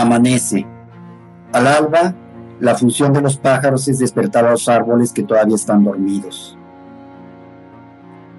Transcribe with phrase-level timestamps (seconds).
[0.00, 0.66] Amanece.
[1.52, 2.14] Al alba,
[2.58, 6.56] la función de los pájaros es despertar a los árboles que todavía están dormidos.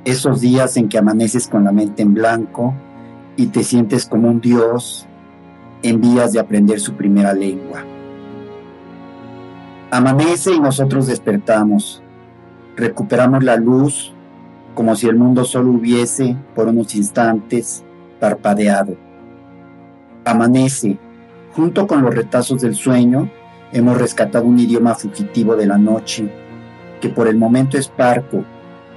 [0.03, 2.73] Esos días en que amaneces con la mente en blanco
[3.37, 5.05] y te sientes como un dios
[5.83, 7.83] en vías de aprender su primera lengua.
[9.91, 12.01] Amanece y nosotros despertamos.
[12.75, 14.11] Recuperamos la luz
[14.73, 17.83] como si el mundo solo hubiese, por unos instantes,
[18.19, 18.95] parpadeado.
[20.25, 20.97] Amanece
[21.53, 23.29] Junto con los retazos del sueño,
[23.73, 26.31] hemos rescatado un idioma fugitivo de la noche,
[27.01, 28.45] que por el momento es parco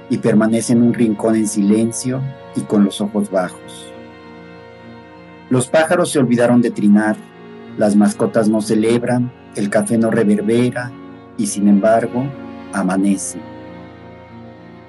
[0.09, 2.21] y permanece en un rincón en silencio
[2.55, 3.91] y con los ojos bajos.
[5.49, 7.17] Los pájaros se olvidaron de trinar,
[7.77, 10.91] las mascotas no celebran, el café no reverbera
[11.37, 12.23] y sin embargo
[12.71, 13.37] amanece.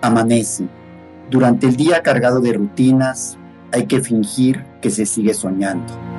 [0.03, 0.69] Amanece.
[1.31, 3.37] Durante el día cargado de rutinas
[3.73, 6.16] hay que fingir que se sigue soñando.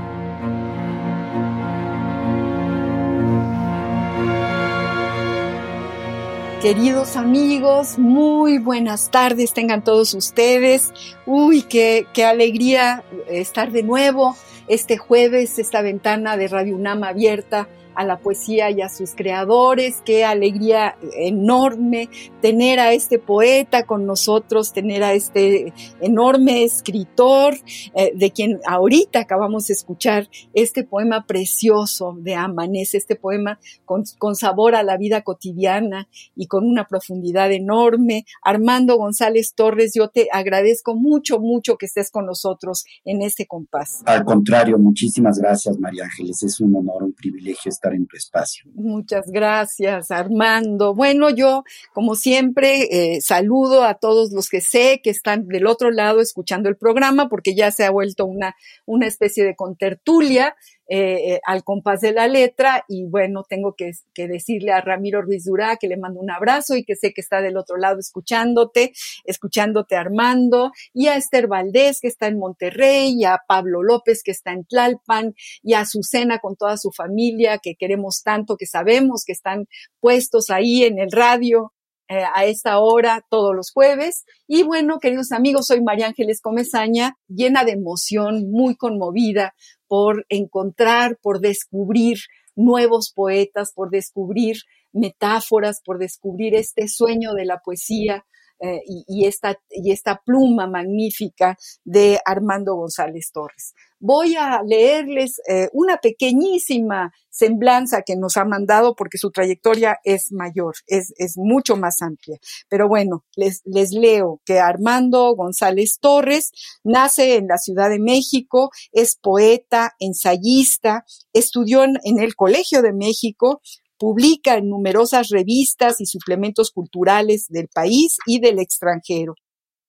[6.62, 10.92] Queridos amigos, muy buenas tardes tengan todos ustedes.
[11.28, 14.36] Uy, qué, qué alegría estar de nuevo
[14.68, 20.02] este jueves, esta ventana de Radio UNAM abierta a la poesía y a sus creadores.
[20.06, 22.10] Qué alegría enorme
[22.42, 27.56] tener a este poeta con nosotros, tener a este enorme escritor,
[27.96, 34.04] eh, de quien ahorita acabamos de escuchar este poema precioso de Amanece, este poema con,
[34.20, 38.26] con sabor a la vida cotidiana y con una profundidad enorme.
[38.44, 44.04] Armando González Torres, yo te agradezco mucho, mucho que estés con nosotros en este compás.
[44.06, 46.44] Al contrario, muchísimas gracias, María Ángeles.
[46.44, 48.66] Es un honor, un privilegio estar en tu espacio.
[48.74, 50.94] Muchas gracias, Armando.
[50.94, 55.92] Bueno, yo, como siempre, eh, saludo a todos los que sé que están del otro
[55.92, 58.56] lado escuchando el programa, porque ya se ha vuelto una,
[58.86, 60.56] una especie de contertulia.
[60.90, 65.44] Eh, eh, al compás de la letra y bueno, tengo que, decirle a Ramiro Ruiz
[65.44, 68.94] Durá que le mando un abrazo y que sé que está del otro lado escuchándote,
[69.26, 74.32] escuchándote Armando y a Esther Valdés que está en Monterrey y a Pablo López que
[74.32, 79.26] está en Tlalpan y a Azucena con toda su familia que queremos tanto, que sabemos
[79.26, 79.68] que están
[80.00, 81.74] puestos ahí en el radio
[82.10, 84.24] eh, a esta hora todos los jueves.
[84.48, 89.54] Y bueno, queridos amigos, soy María Ángeles Comezaña, llena de emoción, muy conmovida
[89.88, 92.18] por encontrar, por descubrir
[92.56, 94.58] nuevos poetas, por descubrir
[94.92, 98.26] metáforas, por descubrir este sueño de la poesía,
[98.60, 103.76] eh, y, esta, y esta pluma magnífica de Armando González Torres.
[104.00, 110.32] Voy a leerles eh, una pequeñísima semblanza que nos ha mandado porque su trayectoria es
[110.32, 112.38] mayor, es, es mucho más amplia.
[112.68, 116.52] Pero bueno, les, les leo que Armando González Torres
[116.84, 123.62] nace en la Ciudad de México, es poeta, ensayista, estudió en el Colegio de México,
[123.98, 129.36] publica en numerosas revistas y suplementos culturales del país y del extranjero.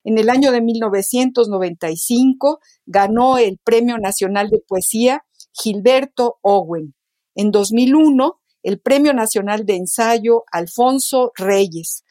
[0.05, 6.95] En el año de 1995 ganó el Premio Nacional de Poesía Gilberto Owen.
[7.35, 12.05] En 2001, el Premio Nacional de Ensayo Alfonso Reyes.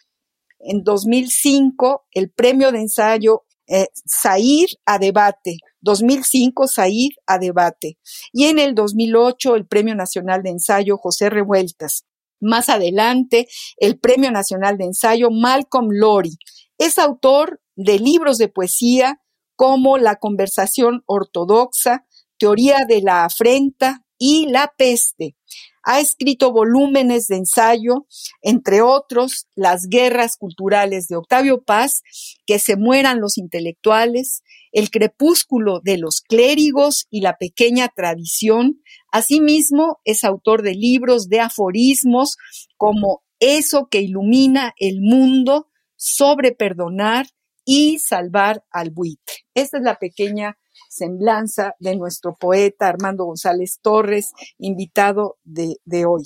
[0.60, 7.98] En 2005, el Premio de Ensayo eh, Zair a Debate, 2005 Zair a Debate
[8.32, 12.06] y en el 2008 el Premio Nacional de Ensayo José Revueltas.
[12.40, 13.48] Más adelante,
[13.78, 16.38] el Premio Nacional de Ensayo Malcolm Lori.
[16.78, 19.22] Es autor de libros de poesía
[19.56, 22.06] como La conversación ortodoxa,
[22.38, 25.36] Teoría de la afrenta y La peste.
[25.84, 28.08] Ha escrito volúmenes de ensayo,
[28.42, 32.02] entre otros, Las guerras culturales de Octavio Paz,
[32.46, 34.42] Que se mueran los intelectuales,
[34.72, 38.82] El crepúsculo de los clérigos y la pequeña tradición.
[39.12, 42.38] Asimismo, es autor de libros de aforismos
[42.76, 45.68] como Eso que ilumina el mundo,
[45.98, 47.28] sobre perdonar
[47.66, 49.36] y salvar al buitre.
[49.54, 50.58] Esta es la pequeña
[50.98, 56.24] semblanza de nuestro poeta Armando González Torres, invitado de, hoy.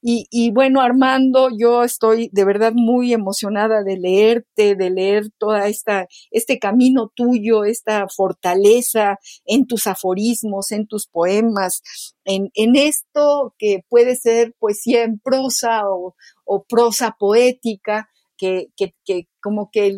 [0.00, 6.06] Y, bueno, Armando, yo estoy de verdad muy emocionada de leerte, de leer toda esta,
[6.30, 11.82] este camino tuyo, esta fortaleza en tus aforismos, en tus poemas,
[12.24, 18.08] en, en esto que puede ser poesía en prosa o, o prosa poética,
[18.38, 19.94] que, que, que como que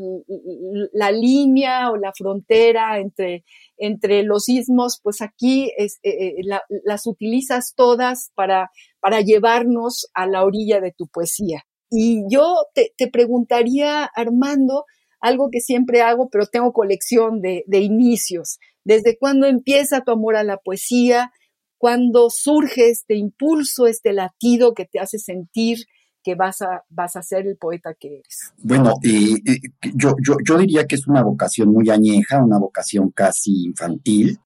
[0.92, 3.44] la línea o la frontera entre,
[3.76, 6.34] entre los ismos, pues aquí es, eh, eh,
[6.84, 8.70] las utilizas todas para,
[9.00, 11.62] para llevarnos a la orilla de tu poesía.
[11.90, 14.84] Y yo te, te preguntaría, Armando,
[15.20, 18.58] algo que siempre hago, pero tengo colección de, de inicios.
[18.84, 21.30] ¿Desde cuándo empieza tu amor a la poesía?
[21.78, 25.78] ¿Cuándo surge este impulso, este latido que te hace sentir
[26.22, 28.52] que vas a, vas a ser el poeta que eres?
[28.58, 29.58] Bueno, eh, eh,
[29.94, 34.38] yo, yo, yo diría que es una vocación muy añeja, una vocación casi infantil.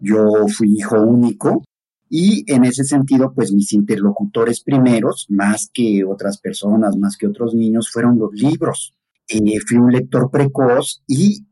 [0.00, 1.62] Yo fui hijo único
[2.08, 7.54] y en ese sentido, pues mis interlocutores primeros, más que otras personas, más que otros
[7.54, 8.94] niños, fueron los libros.
[9.26, 11.44] Eh, fui un lector precoz y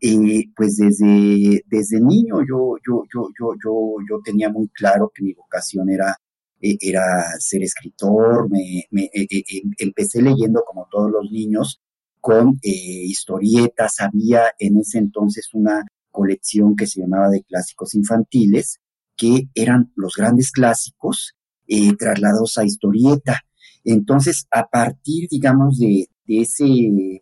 [0.54, 5.32] pues desde, desde niño yo, yo, yo, yo, yo, yo tenía muy claro que mi
[5.32, 6.14] vocación era
[6.62, 7.02] era
[7.38, 11.80] ser escritor, me, e, e, empecé leyendo como todos los niños
[12.20, 12.70] con eh,
[13.04, 18.78] historietas, había en ese entonces una colección que se llamaba de clásicos infantiles,
[19.16, 21.34] que eran los grandes clásicos
[21.66, 23.40] eh, trasladados a historieta.
[23.84, 26.64] Entonces, a partir, digamos, de ese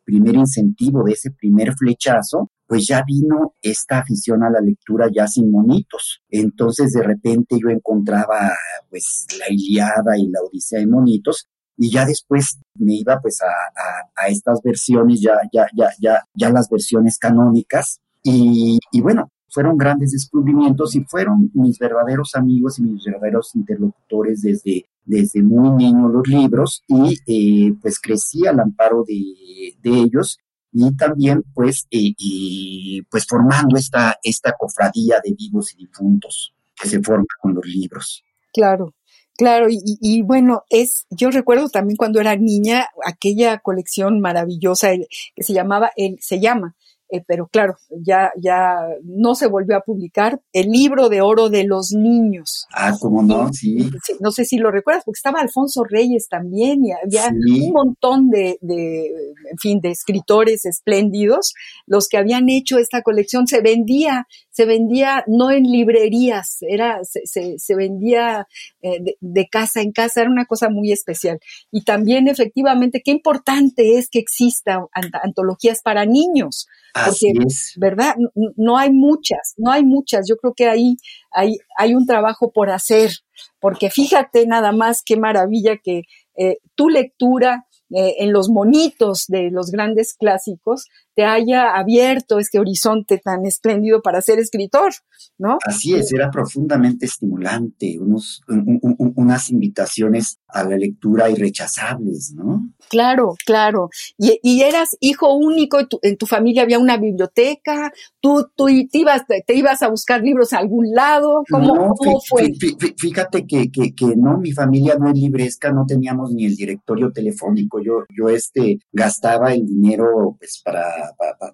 [0.05, 5.27] primer incentivo, de ese primer flechazo, pues ya vino esta afición a la lectura ya
[5.27, 6.23] sin monitos.
[6.29, 8.49] Entonces de repente yo encontraba
[8.89, 14.29] pues la Iliada y la Odisea de monitos y ya después me iba pues a,
[14.29, 20.95] estas versiones, ya, ya, ya, ya, ya las versiones canónicas y, bueno, fueron grandes descubrimientos
[20.95, 26.85] y fueron mis verdaderos amigos y mis verdaderos interlocutores desde, desde muy niño los libros
[26.87, 30.39] y eh, pues crecí al amparo de, de ellos
[30.73, 36.89] y también pues, eh, y, pues formando esta, esta cofradía de vivos y difuntos que
[36.89, 38.23] se forma con los libros.
[38.53, 38.95] Claro,
[39.41, 44.91] Claro, y, bueno, es, yo recuerdo también cuando era niña aquella colección maravillosa
[45.35, 46.77] que se llamaba, el, se llama
[47.11, 51.65] eh, pero claro, ya, ya no se volvió a publicar, el libro de oro de
[51.65, 52.67] los niños.
[52.73, 53.53] Ah, ¿cómo no?
[53.53, 53.91] Sí.
[54.21, 58.59] no sé si lo recuerdas, porque estaba Alfonso Reyes también y había un montón de,
[58.61, 59.07] de,
[59.51, 61.55] en fin, de escritores espléndidos,
[61.87, 63.47] los que habían hecho esta colección.
[63.47, 64.27] Se vendía,
[64.61, 68.47] se vendía no en librerías, era, se, se, vendía
[68.83, 71.41] eh, de, de casa en casa, era una cosa muy especial.
[71.71, 74.87] Y también, efectivamente, qué importante es que exista
[75.23, 77.73] antologías para niños Así es.
[77.79, 78.17] ¿verdad?
[78.35, 80.27] No hay muchas, no hay muchas.
[80.29, 80.97] Yo creo que ahí
[81.31, 83.13] hay, hay un trabajo por hacer,
[83.61, 86.03] porque fíjate nada más qué maravilla que
[86.37, 90.87] eh, tu lectura eh, en los monitos de los grandes clásicos
[91.21, 94.91] te haya abierto este horizonte tan espléndido para ser escritor,
[95.37, 95.59] ¿no?
[95.67, 102.71] Así es, era profundamente estimulante, unos, unas invitaciones a la lectura irrechazables, ¿no?
[102.89, 103.91] Claro, claro.
[104.17, 109.55] Y, eras hijo único, en tu familia había una biblioteca, tú, tú te, ibas, te,
[109.55, 111.95] ibas a buscar libros a algún lado, ¿cómo,
[112.27, 112.51] fue?
[112.97, 117.13] Fíjate que, que, que, no, mi familia no es libresca, no teníamos ni el directorio
[117.13, 121.53] telefónico, yo, yo este, gastaba el dinero pues para para,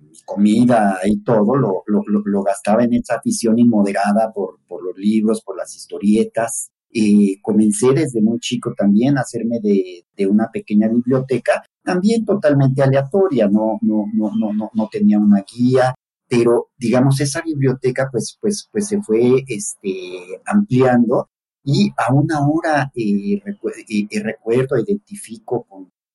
[0.00, 5.56] mi comida y todo, lo, gastaba en esa afición inmoderada por, por los libros, por
[5.56, 6.70] las historietas.
[6.92, 13.48] Y comencé desde muy chico también a hacerme de, una pequeña biblioteca, también totalmente aleatoria,
[13.48, 15.94] no, no, no, no, no, tenía una guía,
[16.28, 21.30] pero digamos esa biblioteca pues, pues, pues se fue este, ampliando
[21.64, 23.40] y aún ahora eh,
[23.88, 25.66] eh, recuerdo, identifico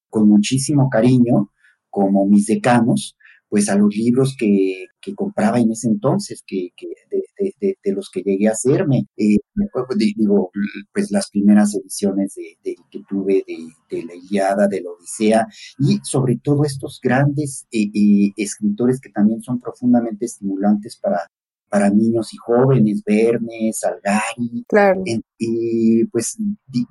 [0.09, 1.49] con muchísimo cariño
[1.95, 3.15] como mis decanos,
[3.47, 8.09] pues a los libros que, que compraba en ese entonces, que, que de, de, los
[8.09, 9.07] que llegué a hacerme.
[9.15, 9.37] Eh,
[9.95, 10.51] digo,
[10.93, 15.47] pues las primeras ediciones de, que tuve de, la Iliada, de la Odisea,
[15.79, 21.21] y sobre todo estos grandes eh, eh, escritores que también son profundamente estimulantes para,
[21.69, 25.01] para niños y jóvenes, Verne, Salgari, claro.
[25.37, 26.35] y pues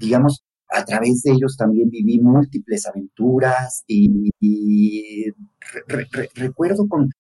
[0.00, 0.42] digamos,
[0.74, 4.30] a través de ellos también viví múltiples aventuras y,
[6.34, 7.10] recuerdo con,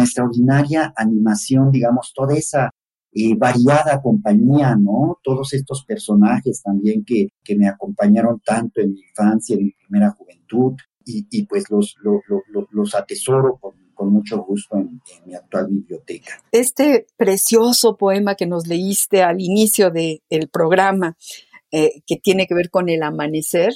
[0.00, 2.70] extraordinaria animación, digamos, toda esa
[3.12, 5.18] eh, variada compañía, ¿no?
[5.22, 10.74] Todos estos personajes también que, me acompañaron tanto en mi infancia, en mi primera juventud,
[11.06, 16.42] y, pues los, atesoro con, mucho gusto en, mi actual biblioteca.
[16.50, 21.16] Este precioso poema que nos leíste al inicio del programa,
[21.76, 23.74] eh, que tiene que ver con el amanecer,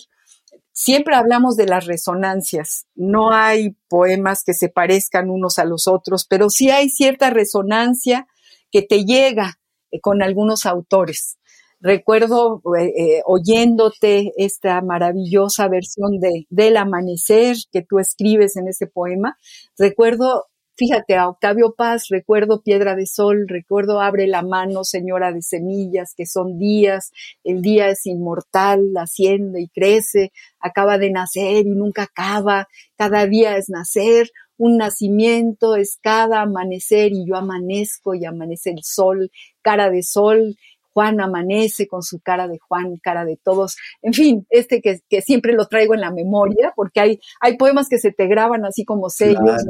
[0.70, 2.86] siempre hablamos de las resonancias.
[2.94, 8.28] No hay poemas que se parezcan unos a los otros, pero sí hay cierta resonancia
[8.70, 9.58] que te llega
[9.90, 11.38] eh, con algunos autores.
[11.80, 19.36] Recuerdo eh, oyéndote esta maravillosa versión de Del amanecer que tú escribes en ese poema.
[19.76, 20.46] Recuerdo
[20.78, 26.24] Fíjate, Octavio Paz recuerdo Piedra de Sol, recuerdo Abre la mano, Señora de Semillas, que
[26.24, 27.10] son días,
[27.42, 30.30] el día es inmortal, asciende y crece,
[30.60, 37.10] acaba de nacer y nunca acaba, cada día es nacer, un nacimiento es cada amanecer
[37.12, 39.32] y yo amanezco y amanece el sol,
[39.62, 40.54] cara de sol,
[40.98, 43.76] Juan amanece con su cara de Juan, cara de todos.
[44.02, 47.98] En fin, este que, siempre lo traigo en la memoria, porque hay, hay poemas que
[47.98, 49.64] se te graban así como sellos.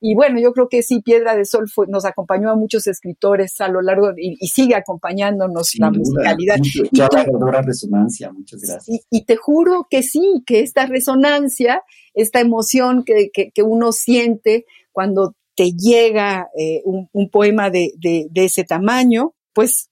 [0.00, 3.68] Y bueno, yo creo que sí, Piedra de Sol nos acompañó a muchos escritores a
[3.68, 6.56] lo largo y, sigue acompañándonos la musicalidad.
[6.90, 9.06] Ya la resonancia, muchas gracias.
[9.10, 13.30] Y, te juro que sí, que esta resonancia, esta emoción que,
[13.62, 19.88] uno siente cuando te llega eh, un, poema de, de, de ese tamaño, pues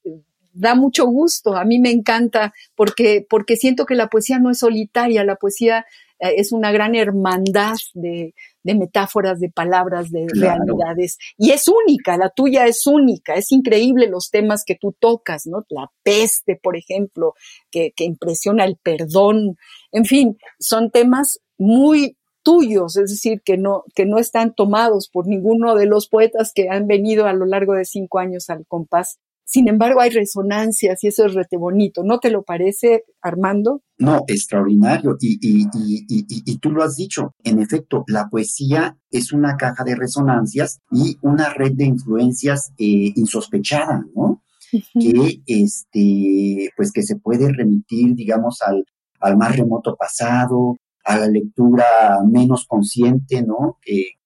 [0.52, 4.58] da mucho gusto, a mí me encanta porque, porque siento que la poesía no es
[4.58, 5.86] solitaria, la poesía
[6.18, 11.18] eh, es una gran hermandad de, de metáforas, de palabras, de realidades.
[11.36, 15.64] Y es única, la tuya es única, es increíble los temas que tú tocas, ¿no?
[15.68, 17.34] La peste, por ejemplo,
[17.70, 19.56] que, que impresiona el perdón.
[19.90, 25.26] En fin, son temas muy tuyos, es decir, que no, que no están tomados por
[25.26, 29.18] ninguno de los poetas que han venido a lo largo de cinco años al compás
[29.52, 32.02] sin embargo, hay resonancias y eso es rete bonito.
[32.02, 33.82] ¿No te lo parece, Armando?
[33.98, 35.14] No, extraordinario.
[35.20, 35.66] Y, y,
[36.08, 37.34] y, y, tú lo has dicho.
[37.44, 43.12] En efecto, la poesía es una caja de resonancias y una red de influencias eh,
[43.14, 44.42] insospechada, ¿no?
[44.70, 48.86] Que, este, pues que se puede remitir, digamos, al,
[49.20, 51.84] al más remoto pasado, a la lectura
[52.26, 53.78] menos consciente, ¿no?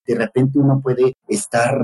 [0.06, 1.76] De repente uno puede estar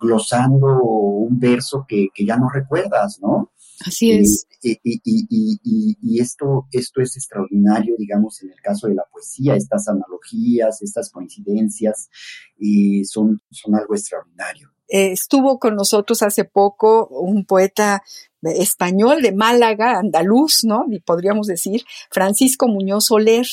[0.00, 3.52] glosando un verso que, ya no recuerdas, ¿no?
[3.84, 4.46] Así es.
[4.62, 10.80] Y, y, esto, esto es extraordinario, digamos, en el caso de la poesía, estas analogías,
[10.82, 12.08] estas coincidencias,
[13.04, 14.72] son, son algo extraordinario.
[14.88, 18.02] Eh, estuvo con nosotros hace poco un poeta
[18.42, 20.84] español de Málaga, andaluz, ¿no?
[20.88, 23.46] Y podríamos decir, Francisco Muñoz Soler,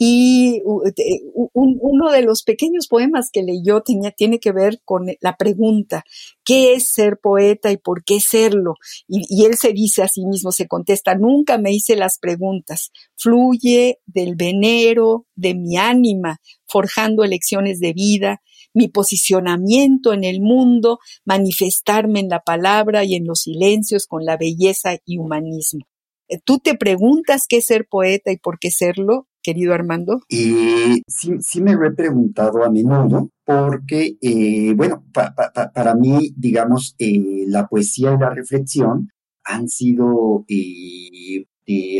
[0.00, 6.04] y uno de los pequeños poemas que leyó tenía, tiene que ver con la pregunta,
[6.44, 8.74] ¿qué es ser poeta y por qué serlo?
[9.08, 12.92] Y, y, él se dice a sí mismo, se contesta, nunca me hice las preguntas,
[13.16, 18.40] fluye del venero de mi ánima, forjando elecciones de vida,
[18.74, 24.36] mi posicionamiento en el mundo, manifestarme en la palabra y en los silencios con la
[24.36, 25.86] belleza y humanismo.
[26.28, 29.26] Eh, ¿Tú te preguntas qué es ser poeta y por qué serlo?
[29.48, 30.20] Querido Armando?
[30.28, 36.94] Eh, sí, sí me lo he preguntado a menudo porque, eh, bueno, para mí, digamos,
[36.98, 39.08] eh, la poesía y la reflexión
[39.44, 40.44] han sido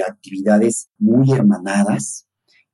[0.07, 2.28] actividades muy hermanadas,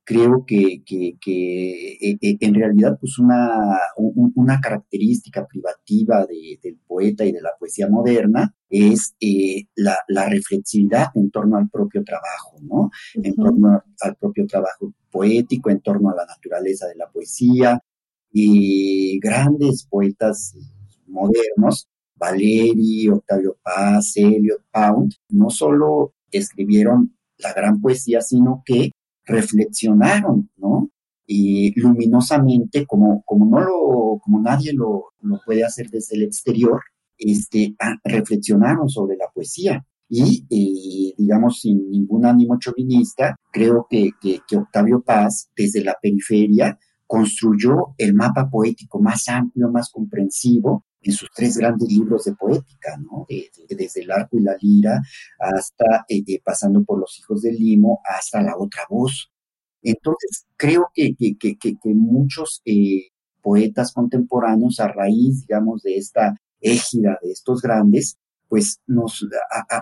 [0.05, 7.25] creo que, que, que eh, eh, en realidad pues una, una característica privativa del poeta
[7.25, 12.57] y de la poesía moderna es eh, la, la, reflexividad en torno al propio trabajo,
[12.61, 12.91] ¿no?
[13.15, 17.79] En torno al propio trabajo poético, en torno a la naturaleza de la poesía.
[18.31, 20.55] Y grandes poetas
[21.07, 28.91] modernos, Valeri, Octavio Paz, Eliot Pound, no solo escribieron la gran poesía, sino que
[29.25, 30.89] reflexionaron, ¿no?
[31.27, 36.81] Y luminosamente, como, como no lo, como nadie lo, lo puede hacer desde el exterior,
[37.17, 39.85] este, ah, reflexionaron sobre la poesía.
[40.07, 45.95] Y, eh, digamos, sin ningún ánimo chauvinista, creo que, que, que Octavio Paz, desde la
[45.99, 46.77] periferia,
[47.07, 52.97] construyó el mapa poético más amplio, más comprensivo en sus tres grandes libros de poética,
[52.97, 53.27] ¿no?
[53.69, 54.99] desde el arco y la lira
[55.39, 59.31] hasta, eh, eh, pasando por los hijos del limo, hasta la otra voz.
[59.83, 63.09] Entonces, creo que, que, que, que muchos eh,
[63.43, 69.27] poetas contemporáneos, a raíz, digamos, de esta égida de estos grandes, pues nos,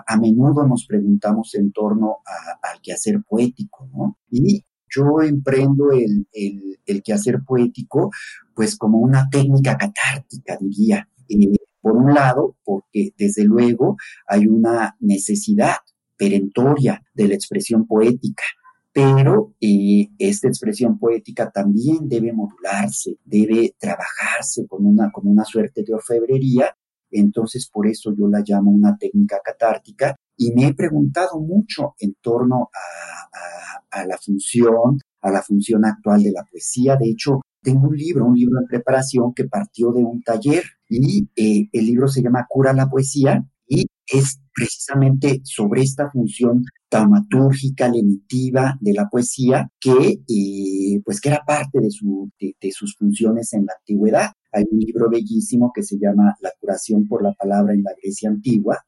[0.06, 2.18] a, menudo nos preguntamos en torno
[2.62, 4.18] al quehacer poético, ¿no?
[4.30, 4.64] Y
[4.94, 8.10] yo emprendo el, el, el, quehacer poético,
[8.54, 14.96] pues como una técnica catártica, diría, eh, por un lado, porque desde luego hay una
[15.00, 15.76] necesidad
[16.16, 18.44] perentoria de la expresión poética.
[18.92, 25.82] pero eh, esta expresión poética también debe modularse, debe trabajarse con una, con una suerte
[25.82, 26.76] de orfebrería,
[27.10, 32.14] entonces por eso yo la llamo una técnica catártica y me he preguntado mucho en
[32.20, 36.96] torno a, a la función, a la función actual de la poesía.
[36.96, 40.64] De hecho, tengo un libro, un libro en preparación que partió de un taller
[40.96, 46.64] y eh, el libro se llama Cura la Poesía y es precisamente sobre esta función
[46.90, 52.94] dramaturgica, lenitiva de la poesía que, eh, pues que era parte de, su, de, sus
[52.96, 54.30] funciones en la antigüedad.
[54.52, 58.28] Hay un libro bellísimo que se llama La curación por la palabra en la Grecia
[58.28, 58.78] antigua,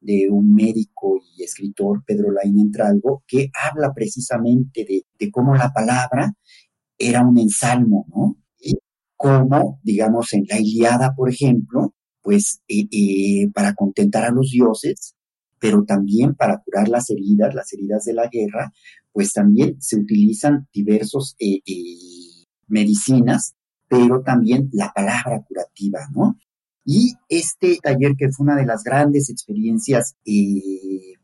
[0.00, 5.72] de un médico y escritor, Pedro Laín Entralgo, que habla precisamente de, de cómo la
[5.72, 6.32] palabra
[6.96, 8.36] era un ensalmo, ¿no?
[9.16, 11.94] Y cómo, digamos, en la Iliada, por ejemplo,
[12.26, 15.14] pues eh, eh, para contentar a los dioses,
[15.60, 18.72] pero también para curar las heridas, las heridas de la guerra,
[19.12, 21.60] pues también se utilizan diversos eh,
[22.66, 23.54] medicinas,
[23.88, 26.36] pero también la palabra curativa, ¿no?
[26.84, 30.16] Y este taller, que fue una de las grandes experiencias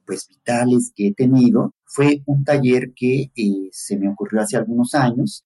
[0.07, 3.31] pues vitales que he tenido, fue un taller que
[3.73, 5.45] se me ocurrió hace algunos años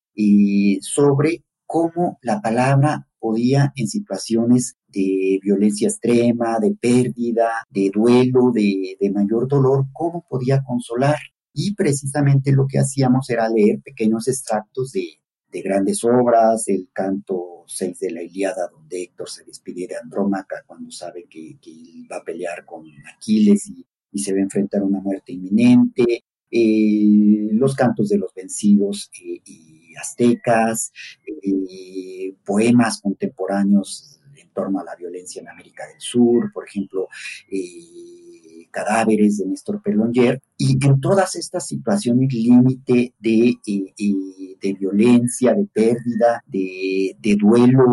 [0.81, 8.97] sobre cómo la palabra podía en situaciones de violencia extrema, de pérdida, de duelo, de,
[9.13, 11.19] mayor dolor, cómo podía consolar.
[11.53, 15.19] Y precisamente lo que hacíamos era leer pequeños extractos de,
[15.65, 20.91] grandes obras, el canto 6 de la Iliada, donde Héctor se despide de Andrómaca cuando
[20.91, 21.59] sabe que,
[22.13, 22.85] va a pelear con
[23.17, 26.25] Aquiles y, se va a enfrentar a una muerte inminente,
[26.59, 30.91] eh, los cantos de los vencidos eh, y aztecas,
[31.27, 37.09] eh, poemas contemporáneos en torno a la violencia en América del Sur, por ejemplo,
[38.71, 46.43] cadáveres de Néstor Perlonger, y en todas estas situaciones límite de, de, violencia, de pérdida,
[46.47, 47.85] de, de duelo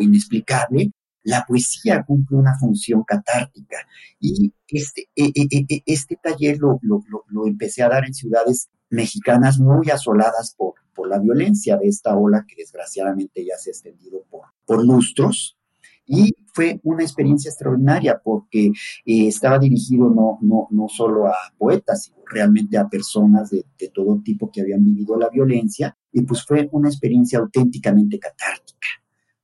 [0.00, 0.92] inexplicable,
[1.24, 3.78] la poesía cumple una función catártica
[4.20, 9.58] y este, e, e, e, este taller lo, lo, empecé a dar en ciudades mexicanas
[9.58, 14.22] muy asoladas por, por la violencia de esta ola que desgraciadamente ya se ha extendido
[14.30, 15.58] por, por lustros.
[16.06, 22.04] Y fue una experiencia extraordinaria porque eh, estaba dirigido no, no, no solo a poetas,
[22.04, 25.96] sino realmente a personas de, de, todo tipo que habían vivido la violencia.
[26.12, 28.86] Y pues fue una experiencia auténticamente catártica.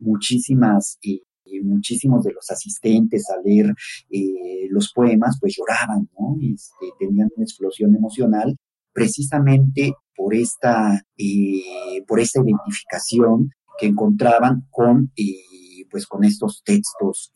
[0.00, 1.22] Muchísimas eh,
[1.62, 3.74] muchísimos de los asistentes a leer
[4.10, 6.36] eh, los poemas, pues lloraban, ¿no?
[6.40, 8.56] Este, tenían una explosión emocional
[8.92, 17.32] precisamente por esta, eh, por esta identificación que encontraban con, eh, pues con estos textos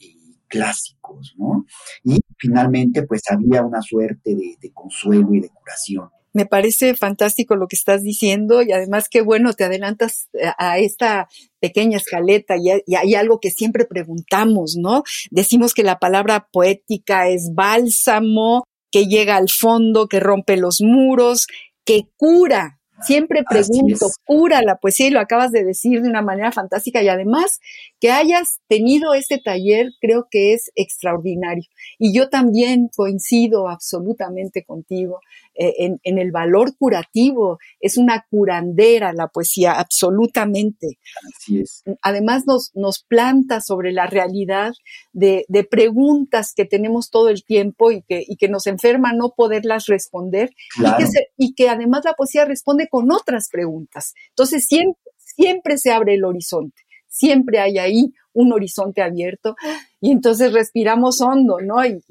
[0.49, 1.65] clásicos, ¿no?
[2.05, 6.09] Y finalmente, pues había una suerte de consuelo y de curación.
[6.35, 10.79] Me parece fantástico lo que estás diciendo y además qué bueno, te adelantas eh, a
[10.79, 11.29] esta
[11.61, 15.05] pequeña escaleta y, hay algo que siempre preguntamos, ¿no?
[15.31, 21.47] Decimos que la palabra poética es bálsamo, que llega al fondo, que rompe los muros,
[21.85, 26.53] que cura, Siempre pregunto, cura la poesía y lo acabas de decir de una manera
[26.53, 27.61] fantástica y además
[28.01, 31.65] que hayas tenido este taller creo que es extraordinario.
[31.99, 35.21] Y yo también coincido absolutamente contigo
[35.57, 37.59] eh, en, el valor curativo.
[37.81, 40.99] Es una curandera la poesía, absolutamente.
[41.29, 41.83] Así es.
[42.03, 44.73] Además nos, nos planta sobre la realidad
[45.13, 49.87] de, preguntas que tenemos todo el tiempo y que, y que nos enferma no poderlas
[49.87, 51.05] responder y, que
[51.37, 54.15] y que además la poesía responde con otras preguntas.
[54.31, 59.55] Entonces siempre, siempre se abre el horizonte, siempre hay ahí un horizonte abierto
[60.01, 61.77] y entonces respiramos hondo, ¿no?
[61.87, 62.03] Y,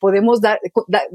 [0.00, 0.58] podemos dar,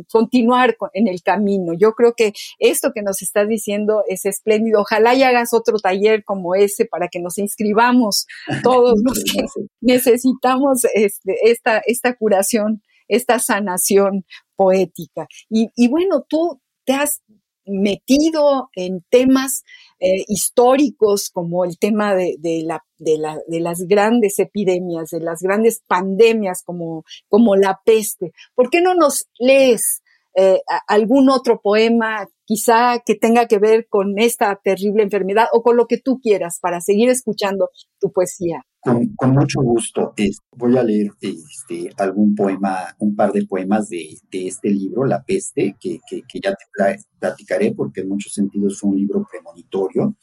[0.10, 1.74] continuar en el camino.
[1.74, 4.82] Yo creo que esto que nos estás diciendo es espléndido.
[4.82, 8.28] Ojalá y hagas otro taller como ese para que nos inscribamos
[8.64, 9.44] todos los que
[9.82, 14.24] necesitamos este, esta, esta curación, esta sanación
[14.56, 15.28] poética.
[15.50, 17.22] y bueno, tú te has
[17.66, 19.64] metido en temas
[20.00, 25.42] eh, históricos como el tema de, la, de, la, de, las grandes epidemias, de las
[25.42, 28.32] grandes pandemias como, como la peste.
[28.56, 30.02] ¿Por qué no nos lees
[30.36, 35.78] eh, algún otro poema quizá que tenga que ver con esta terrible enfermedad o con
[35.78, 37.70] lo que tú quieras para seguir escuchando
[38.00, 38.66] tu poesía?
[38.84, 40.14] Con, mucho gusto.
[40.58, 45.76] voy a leer este, algún poema, un par de poemas de, este libro, La Peste,
[45.80, 46.00] que,
[46.42, 50.16] ya te platicaré porque en muchos sentidos fue un libro premonitorio.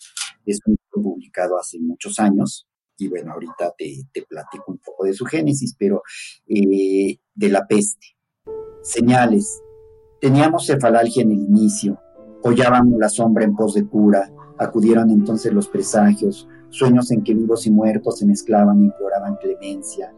[0.45, 2.67] Es un libro publicado hace muchos años
[2.99, 6.03] y bueno, ahorita te, platico un poco de su génesis, pero
[6.49, 8.17] eh, de La Peste.
[8.83, 9.63] Señales.
[10.21, 12.01] Teníamos cefalalgia en el inicio.
[12.43, 17.67] Hollábamos la sombra en pos de cura, acudieron entonces los presagios, sueños en que vivos
[17.67, 20.15] y muertos se mezclaban e imploraban clemencia.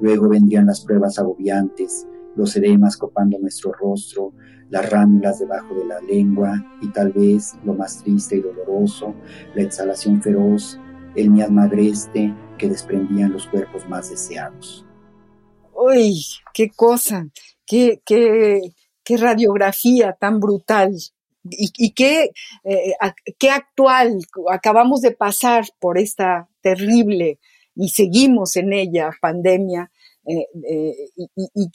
[0.00, 2.06] Luego vendrían las pruebas agobiantes,
[2.36, 4.32] los edemas copando nuestro rostro,
[4.70, 9.14] las ránulas debajo de la lengua y tal vez lo más triste y doloroso,
[9.54, 10.78] la exhalación feroz,
[11.16, 14.84] el miasma agreste que desprendían los cuerpos más deseados.
[15.74, 16.22] ¡Uy!
[16.52, 17.26] ¡Qué cosa!
[17.66, 18.60] ¡Qué, qué,
[19.02, 20.94] qué radiografía tan brutal!
[21.50, 22.30] Y, qué,
[22.64, 22.94] eh,
[23.38, 24.18] qué actual.
[24.50, 27.38] Acabamos de pasar por esta terrible
[27.74, 29.90] y seguimos en ella pandemia
[30.28, 30.94] eh, eh,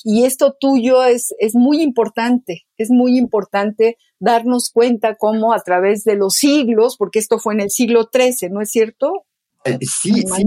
[0.04, 6.04] y, esto tuyo es, es muy importante, es muy importante darnos cuenta cómo a través
[6.04, 9.26] de los siglos, porque esto fue en el siglo XIII, ¿no es cierto?
[9.66, 10.44] Eh, sí, sí,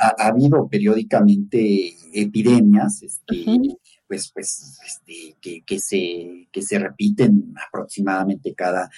[0.00, 3.44] ha, habido periódicamente epidemias, este,
[4.10, 8.90] pues, pues, este, que, que, se, que se repiten aproximadamente cada,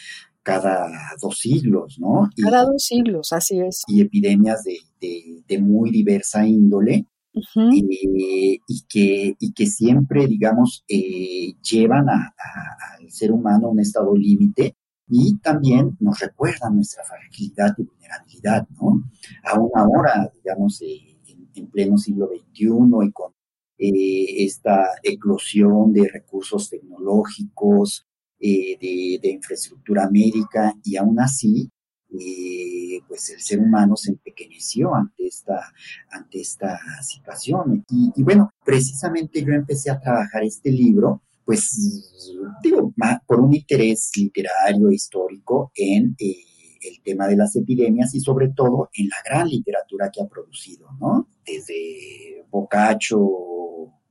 [0.43, 0.89] cada
[1.21, 2.31] dos siglos, ¿no?
[2.43, 3.83] Cada dos siglos, así es.
[3.89, 10.83] Y epidemias de, de, de muy diversa índole, eh, y, que, y que siempre, digamos,
[10.89, 14.77] eh, llevan al ser humano a un estado límite
[15.09, 19.03] y también nos recuerdan nuestra fragilidad y vulnerabilidad, ¿no?
[19.45, 21.19] Aún ahora, digamos, eh,
[21.55, 22.69] en, pleno siglo XXI
[23.07, 23.33] y con
[23.79, 28.07] esta eclosión de recursos tecnológicos,
[28.39, 31.71] de, de, infraestructura médica, y aún así
[32.19, 35.73] eh, pues el ser humano se empequeñeció ante esta,
[36.11, 37.85] ante esta situación.
[37.89, 42.31] Y, bueno, precisamente yo empecé a trabajar este libro, pues
[42.63, 42.93] digo,
[43.27, 46.37] por un interés literario, histórico en eh,
[46.83, 50.89] el tema de las epidemias y sobre todo en la gran literatura que ha producido,
[51.01, 51.29] ¿no?
[51.45, 53.21] Desde Boccaccio,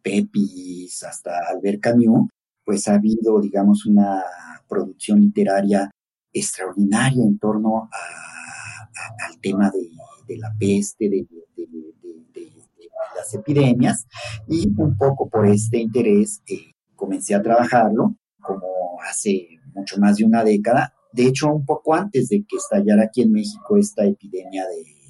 [0.02, 2.30] Pepis hasta Albert Camus,
[2.64, 4.24] pues ha habido, digamos, una
[4.68, 5.92] producción literaria
[6.34, 7.90] extraordinaria en torno
[9.28, 9.72] al tema
[10.28, 11.28] de, la peste, de,
[13.16, 14.08] las epidemias,
[14.48, 20.26] y un poco por este interés eh, comencé a trabajarlo, como hace mucho más de
[20.26, 24.66] una década, de hecho un poco antes de que estallara aquí en México esta epidemia
[24.68, 25.02] de,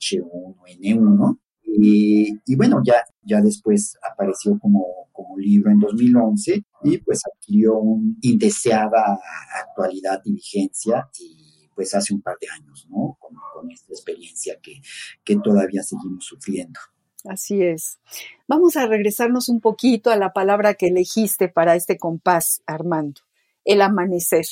[0.00, 1.38] H1N1,
[1.70, 8.14] y bueno, ya, ya después apareció como, como libro en 2011 y pues adquirió una
[8.22, 9.18] indeseada
[9.64, 13.16] actualidad y vigencia y pues hace un par de años, ¿no?
[13.20, 13.36] Con,
[13.72, 14.80] esta experiencia que,
[15.24, 16.78] que todavía seguimos sufriendo.
[17.24, 17.98] Así es.
[18.46, 23.20] Vamos a regresarnos un poquito a la palabra que elegiste para este compás, Armando,
[23.64, 24.46] el amanecer.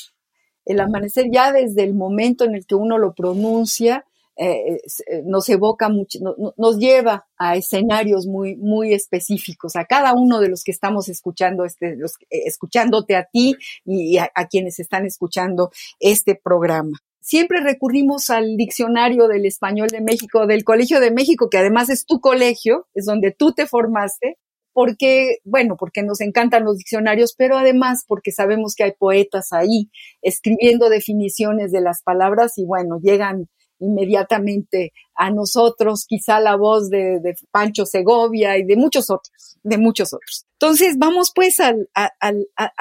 [0.66, 4.04] El amanecer ya desde el momento en el que uno lo pronuncia,
[4.38, 6.18] eh, eh, nos evoca mucho,
[6.58, 11.64] nos lleva a escenarios muy, muy específicos, a cada uno de los que estamos escuchando,
[11.64, 16.98] este, los, eh, escuchándote a ti y a, quienes están escuchando este programa.
[17.18, 22.04] Siempre recurrimos al diccionario del español de México, del Colegio de México, que además es
[22.04, 24.36] tu colegio, es donde tú te formaste,
[24.76, 29.88] porque, bueno, porque nos encantan los diccionarios, pero además porque sabemos que hay poetas ahí
[30.20, 37.22] escribiendo definiciones de las palabras y bueno, llegan inmediatamente a nosotros, quizá la voz de,
[37.50, 40.44] Pancho Segovia y de muchos otros, de muchos otros.
[40.60, 41.72] Entonces, vamos pues a,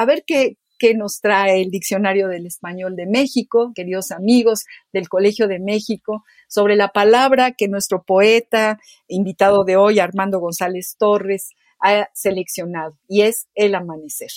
[0.05, 0.57] ver qué
[0.95, 6.75] nos trae el Diccionario del Español de México, queridos amigos del Colegio de México, sobre
[6.75, 13.47] la palabra que nuestro poeta, invitado de hoy, Armando González Torres, ha seleccionado, y es
[13.55, 14.29] el amanecer.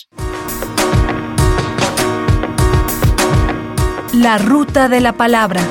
[4.13, 5.61] La ruta de la palabra.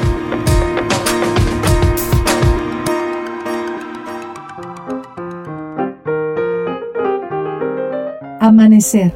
[8.40, 9.12] Amanecer.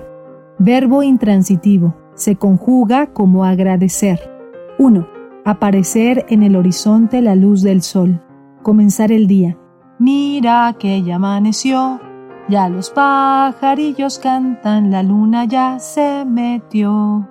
[0.59, 1.97] Verbo intransitivo.
[2.15, 4.21] Se conjuga como agradecer.
[4.79, 5.09] 1.
[5.45, 8.21] Aparecer en el horizonte la luz del sol.
[8.63, 9.57] Comenzar el día.
[9.99, 12.01] Mira que ya amaneció.
[12.53, 17.27] Ya los pajarillos cantan, la luna ya se metió.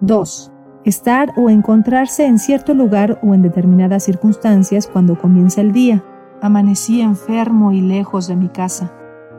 [0.00, 0.52] 2.
[0.84, 6.04] Estar o encontrarse en cierto lugar o en determinadas circunstancias cuando comienza el día.
[6.40, 8.92] Amanecí enfermo y lejos de mi casa.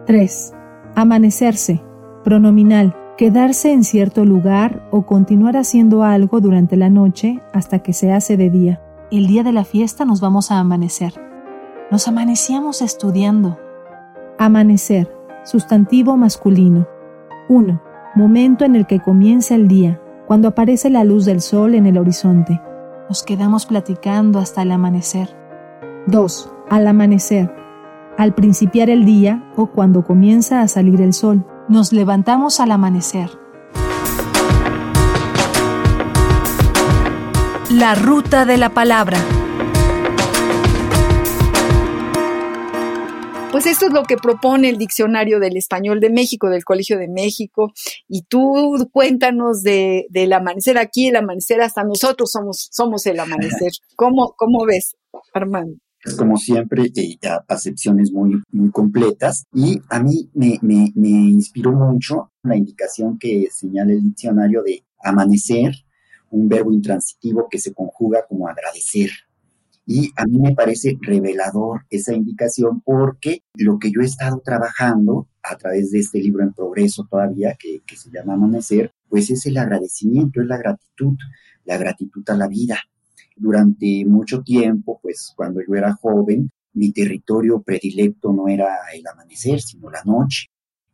[0.05, 0.53] 3.
[0.95, 1.83] Amanecerse,
[2.23, 8.13] pronominal, quedarse en cierto lugar o continuar haciendo algo durante la noche hasta que se
[8.13, 8.81] hace de día.
[9.11, 11.13] El día de la fiesta nos vamos a amanecer.
[11.91, 13.57] Nos amanecíamos estudiando.
[14.39, 16.87] Amanecer, sustantivo masculino.
[17.49, 17.81] 1.
[18.15, 21.97] Momento en el que comienza el día, cuando aparece la luz del sol en el
[21.99, 22.59] horizonte.
[23.09, 25.29] Nos quedamos platicando hasta el amanecer.
[26.07, 26.51] 2.
[26.69, 27.53] Al amanecer,
[28.17, 31.45] al principiar el día o cuando comienza a salir el sol.
[31.69, 33.29] Nos levantamos al amanecer.
[37.69, 39.17] La ruta de la palabra.
[43.53, 47.07] Pues esto es lo que propone el Diccionario del Español de México, del Colegio de
[47.07, 47.71] México.
[48.07, 53.71] Y tú cuéntanos de, del amanecer aquí, el amanecer hasta nosotros somos, somos el amanecer.
[53.95, 54.95] ¿Cómo, cómo ves,
[55.35, 55.77] Armando?
[56.03, 59.45] Pues como siempre, eh, acepciones muy, muy completas.
[59.53, 64.83] Y a mí me, me, me inspiró mucho la indicación que señala el diccionario de
[65.03, 65.75] amanecer,
[66.31, 69.11] un verbo intransitivo que se conjuga como agradecer.
[69.85, 75.27] Y a mí me parece revelador esa indicación porque lo que yo he estado trabajando
[75.43, 79.57] a través de este libro en progreso todavía, que, se llama Amanecer, pues es el
[79.57, 81.17] agradecimiento, es la gratitud,
[81.65, 82.79] la gratitud a la vida.
[83.35, 89.61] Durante mucho tiempo, pues cuando yo era joven, mi territorio predilecto no era el amanecer,
[89.61, 90.47] sino la noche.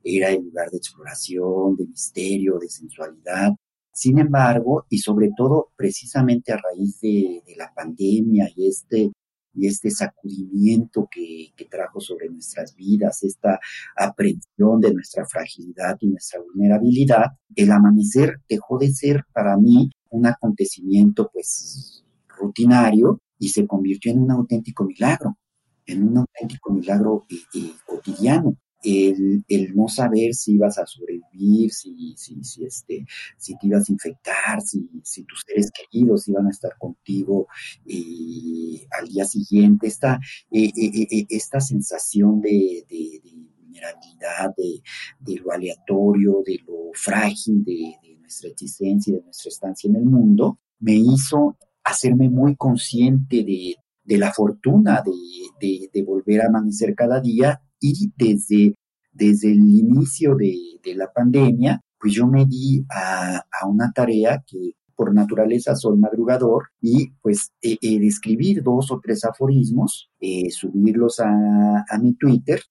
[0.04, 3.52] Era el lugar de exploración, de misterio, de sensualidad,
[3.92, 9.12] sin embargo, y sobre todo precisamente a raíz de, la pandemia y este,
[9.54, 13.60] y este sacudimiento que, trajo sobre nuestras vidas, esta
[13.96, 20.26] aprehensión de nuestra fragilidad y nuestra vulnerabilidad, el amanecer dejó de ser para mí un
[20.26, 25.38] acontecimiento pues rutinario y se convirtió en un auténtico milagro,
[25.86, 32.16] en un auténtico milagro eh, eh, cotidiano el, no saber si ibas a sobrevivir, si,
[32.18, 33.06] si, si, este,
[33.38, 37.48] si te ibas a infectar, si, si tus seres queridos iban a estar contigo
[37.86, 40.20] eh, al día siguiente, esta,
[40.52, 44.82] eh, eh, esta sensación de, de, de vulnerabilidad, de,
[45.20, 50.06] de, lo aleatorio, de lo frágil de, nuestra existencia y de nuestra estancia en el
[50.06, 56.94] mundo, me hizo hacerme muy consciente de, de la fortuna de, de, volver a amanecer
[56.94, 58.76] cada día y desde,
[59.12, 64.44] desde el inicio de, de la pandemia, pues yo me di a, a, una tarea
[64.46, 71.20] que por naturaleza soy madrugador y pues eh, escribir dos o tres aforismos, eh, subirlos
[71.20, 72.62] a, a mi Twitter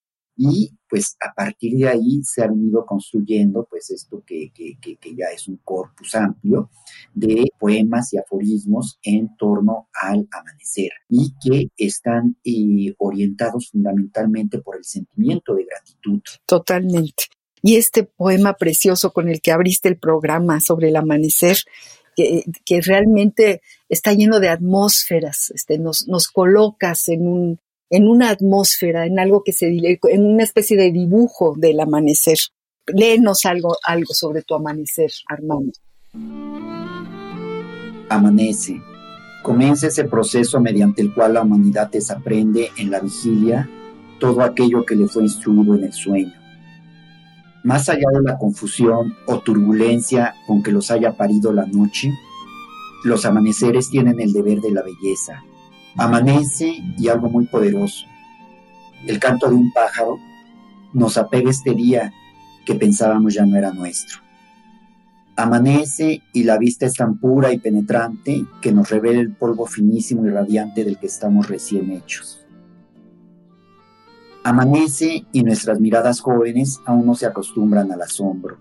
[0.41, 4.95] y pues a partir de ahí se ha venido construyendo pues esto que, que, que,
[4.95, 6.71] que, ya es un corpus amplio
[7.13, 14.77] de poemas y aforismos en torno al amanecer y que están eh, orientados fundamentalmente por
[14.77, 16.21] el sentimiento de gratitud.
[16.45, 17.25] Totalmente.
[17.61, 21.57] Y este poema precioso con el que abriste el programa sobre el amanecer,
[22.15, 28.29] que, que realmente está lleno de atmósferas, este, nos, nos colocas en un, en una
[28.29, 32.37] atmósfera, en algo que se en una especie de dibujo del amanecer.
[32.87, 35.73] Léenos algo, algo sobre tu amanecer, Armando.
[38.09, 38.81] Amanece.
[39.43, 43.69] Comienza ese proceso mediante el cual la humanidad desaprende en la vigilia
[44.19, 46.33] todo aquello que le fue instruido en el sueño.
[47.63, 52.11] Más allá de la confusión o turbulencia con que los haya parido la noche,
[53.03, 55.43] los amaneceres tienen el deber de la belleza,
[55.99, 58.05] Amanece y algo muy poderoso.
[59.05, 60.17] El canto de un pájaro
[60.93, 62.13] nos apega este día
[62.65, 64.19] que pensábamos ya no era nuestro.
[65.35, 70.25] Amanece y la vista es tan pura y penetrante que nos revela el polvo finísimo
[70.25, 72.45] y radiante del que estamos recién hechos.
[74.45, 78.57] Amanece y nuestras miradas jóvenes aún no se acostumbran al asombro.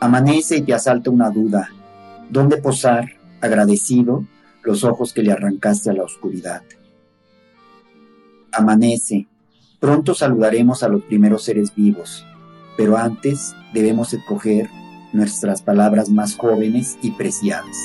[0.00, 1.68] Amanece y te asalta una duda.
[2.28, 3.08] ¿Dónde posar,
[3.40, 4.26] agradecido,
[4.62, 6.62] los ojos que le arrancaste a la oscuridad.
[8.52, 9.26] Amanece.
[9.80, 12.24] Pronto saludaremos a los primeros seres vivos,
[12.76, 14.70] pero antes debemos escoger
[15.12, 17.76] nuestras palabras más jóvenes y preciadas.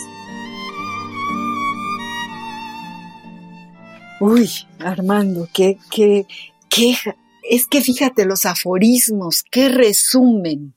[4.20, 6.28] Uy, Armando, qué, qué,
[6.70, 6.96] qué,
[7.50, 10.77] es que fíjate los aforismos, qué resumen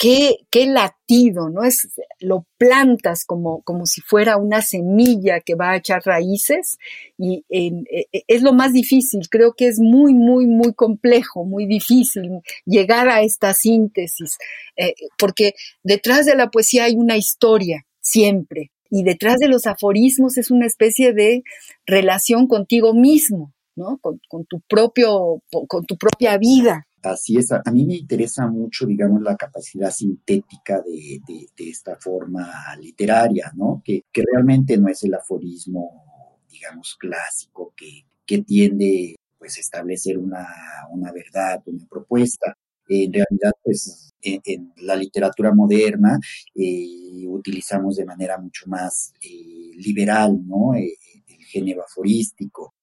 [0.00, 1.62] qué, qué latido, ¿no?
[1.62, 1.86] Es,
[2.20, 6.78] lo plantas como, como si fuera una semilla que va a echar raíces
[7.18, 9.28] y e, e, es lo más difícil.
[9.28, 12.30] Creo que es muy, muy, muy complejo, muy difícil
[12.64, 14.38] llegar a esta síntesis,
[14.74, 15.52] eh, porque
[15.84, 18.70] detrás de la poesía hay una historia, siempre.
[18.88, 21.42] Y detrás de los aforismos es una especie de
[21.84, 23.98] relación contigo mismo, ¿no?
[24.00, 26.86] Con, con tu propio, con tu propia vida.
[27.02, 32.46] Así es, a, mí me interesa mucho, digamos, la capacidad sintética de, de, esta forma
[32.78, 33.80] literaria, ¿no?
[33.82, 40.18] Que, que, realmente no es el aforismo, digamos, clásico que, que tiende, pues, a establecer
[40.18, 40.46] una,
[40.90, 42.54] una verdad, una propuesta.
[42.86, 46.18] En realidad, pues, en, en la literatura moderna
[46.54, 50.74] eh, utilizamos de manera mucho más eh, liberal, ¿no?
[50.74, 50.94] Eh,
[51.28, 52.74] el género aforístico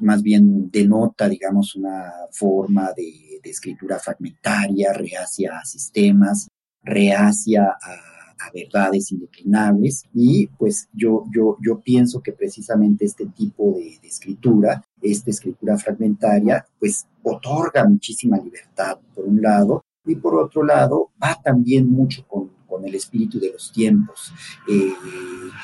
[0.00, 6.48] más bien denota, digamos, una forma de, escritura fragmentaria, reacia a sistemas,
[6.82, 10.04] reacia a, verdades indeclinables.
[10.12, 16.64] Y pues yo, yo, yo pienso que precisamente este tipo de, escritura, esta escritura fragmentaria,
[16.78, 22.54] pues otorga muchísima libertad por un lado y por otro lado va también mucho con,
[22.84, 24.30] el espíritu de los tiempos,
[24.68, 24.92] eh,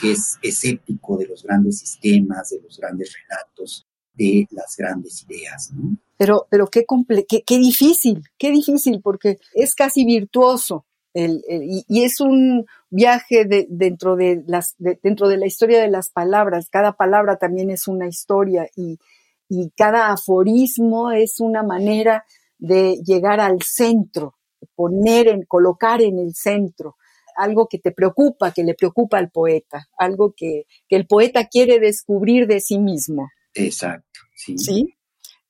[0.00, 5.70] que es escéptico de los grandes sistemas, de los grandes relatos, de las grandes ideas.
[5.72, 5.96] ¿no?
[6.16, 6.84] Pero, pero qué,
[7.28, 10.86] qué, qué, difícil, qué difícil, porque es casi virtuoso.
[11.14, 16.10] El, y, es un viaje de, dentro, de las, dentro de la historia de las
[16.10, 16.68] palabras.
[16.70, 18.98] Cada palabra también es una historia y,
[19.48, 22.24] y cada aforismo es una manera
[22.58, 24.36] de llegar al centro,
[24.74, 26.96] poner en, colocar en el centro
[27.36, 31.80] algo que te preocupa, que le preocupa al poeta, algo que, que el poeta quiere
[31.80, 33.28] descubrir de sí mismo.
[33.54, 34.58] Exacto, sí.
[34.58, 34.94] ¿Sí?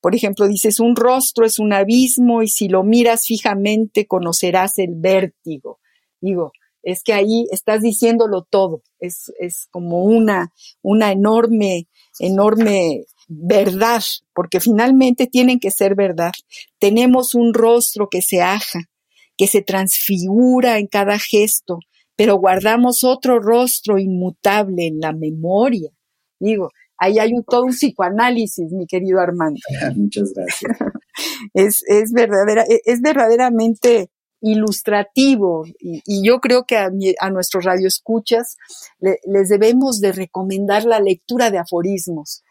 [0.01, 4.95] Por ejemplo, dices, un rostro es un abismo y si lo miras fijamente conocerás el
[4.95, 5.79] vértigo.
[6.19, 8.83] Digo, es que ahí estás diciéndolo todo.
[8.99, 11.87] Es, es como una, una enorme,
[12.19, 16.33] enorme verdad, porque finalmente tienen que ser verdad.
[16.79, 18.89] Tenemos un rostro que se aja,
[19.37, 21.79] que se transfigura en cada gesto,
[22.15, 25.91] pero guardamos otro rostro inmutable en la memoria.
[26.39, 29.59] Digo, ahí hay un, todo un psicoanálisis, mi querido Armando.
[29.95, 30.71] Muchas gracias.
[31.53, 34.09] es, es, verdadera, e, es verdaderamente
[34.41, 38.57] ilustrativo y, yo creo que a, a nuestros radioescuchas
[38.99, 42.43] les debemos de recomendar la lectura de aforismos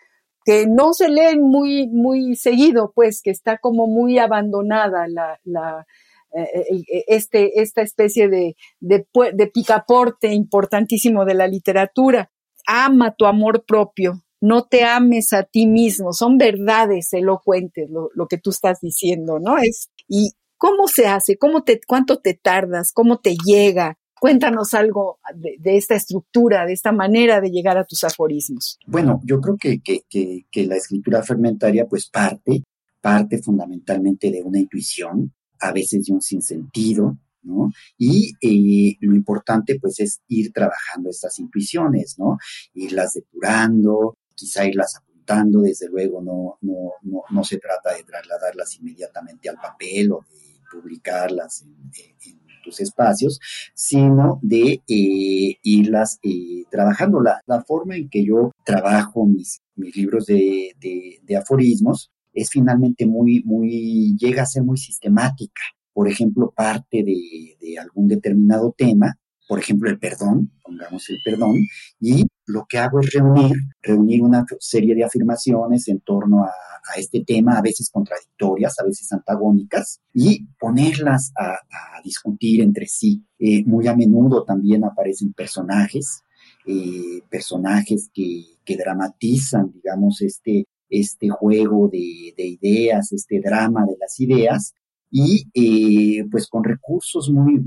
[0.47, 5.87] que no se leen muy muy seguido pues que está como muy abandonada la, la
[6.35, 12.31] eh, este, esta especie de, de, de picaporte importantísimo de la literatura.
[12.67, 18.27] Ama tu amor propio, no te ames a ti mismo, son verdades elocuentes lo, lo
[18.27, 19.57] que tú estás diciendo, ¿no?
[19.59, 21.39] Es, y ¿cómo se hace?
[21.39, 22.93] ¿Cómo te, cuánto te tardas?
[22.93, 23.97] ¿Cómo te llega?
[24.21, 28.79] Cuéntanos algo de, esta estructura, de esta manera de llegar a tus aforismos.
[28.87, 32.63] Bueno, yo creo que, que, que, la escritura fragmentaria pues parte,
[33.01, 37.71] parte fundamentalmente de una intuición, a veces de un sinsentido, ¿no?
[37.99, 42.39] Y eh, lo importante pues es ir trabajando estas intuiciones, ¿no?
[42.75, 48.77] Irlas depurando, quizá irlas apuntando, desde luego no, no, no, no se trata de trasladarlas
[48.77, 53.41] inmediatamente al papel o de publicarlas en, tus espacios,
[53.75, 57.21] sino de eh, irlas eh, trabajando.
[57.21, 63.05] La, la, forma en que yo trabajo mis, mis libros de, de, aforismos es finalmente
[63.05, 65.61] muy, muy, llega a ser muy sistemática.
[65.93, 69.19] Por ejemplo, parte de, de algún determinado tema
[69.53, 71.57] por ejemplo, el perdón, pongamos el perdón,
[72.01, 73.53] y lo que hago es reunir,
[73.83, 76.53] reunir una serie de afirmaciones en torno a,
[76.97, 81.59] este tema, a veces contradictorias, a veces antagónicas, y ponerlas a,
[82.03, 83.25] discutir entre sí.
[83.39, 86.25] Eh, muy a menudo también aparecen personajes,
[86.67, 94.19] eh, personajes que, dramatizan, digamos, este, este juego de, de, ideas, este drama de las
[94.19, 94.75] ideas,
[95.09, 97.61] y eh, pues con recursos muy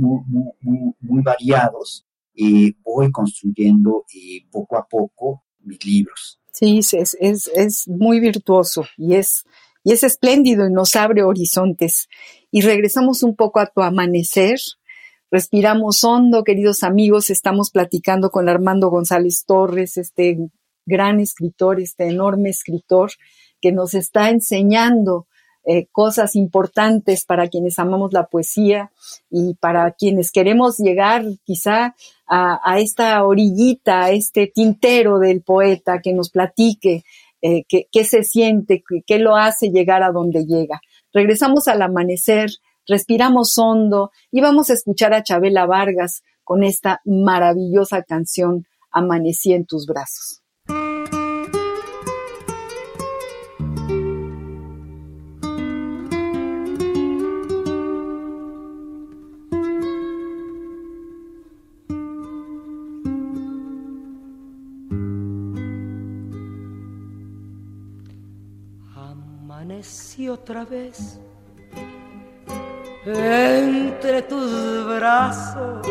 [1.23, 2.04] variados
[2.35, 6.39] eh, voy construyendo eh, poco a poco mis libros.
[6.51, 9.43] Sí, es, es, es muy virtuoso y es,
[9.83, 12.07] y es espléndido y nos abre horizontes.
[12.51, 14.59] Y regresamos un poco a tu amanecer.
[15.31, 17.29] Respiramos hondo, queridos amigos.
[17.29, 20.37] Estamos platicando con Armando González Torres, este
[20.85, 23.11] gran escritor, este enorme escritor
[23.59, 25.27] que nos está enseñando
[25.67, 28.91] eh, cosas importantes para quienes amamos la poesía
[29.29, 31.95] y para quienes queremos llegar quizá
[32.27, 37.03] a, esta orillita, a este tintero del poeta que nos platique
[37.41, 40.81] eh, qué, se siente, qué lo hace llegar a donde llega.
[41.13, 42.49] Regresamos al amanecer,
[42.87, 49.65] respiramos hondo y vamos a escuchar a Chabela Vargas con esta maravillosa canción Amanecí en
[49.65, 50.44] tus brazos.
[70.35, 71.17] Otra vez
[73.05, 75.87] entre tus brazos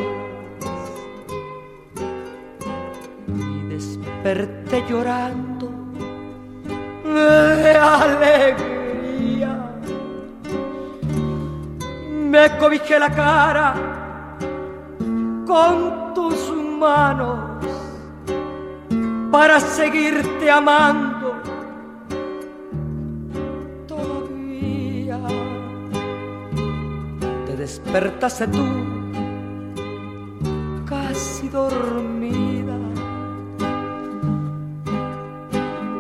[3.26, 5.70] y desperté llorando
[7.05, 9.53] de alegría.
[12.32, 13.74] Me cobijé la cara
[15.47, 17.64] con tus manos
[19.30, 21.14] para seguirte amando
[27.65, 28.65] despertaste tú,
[31.51, 32.77] dormida.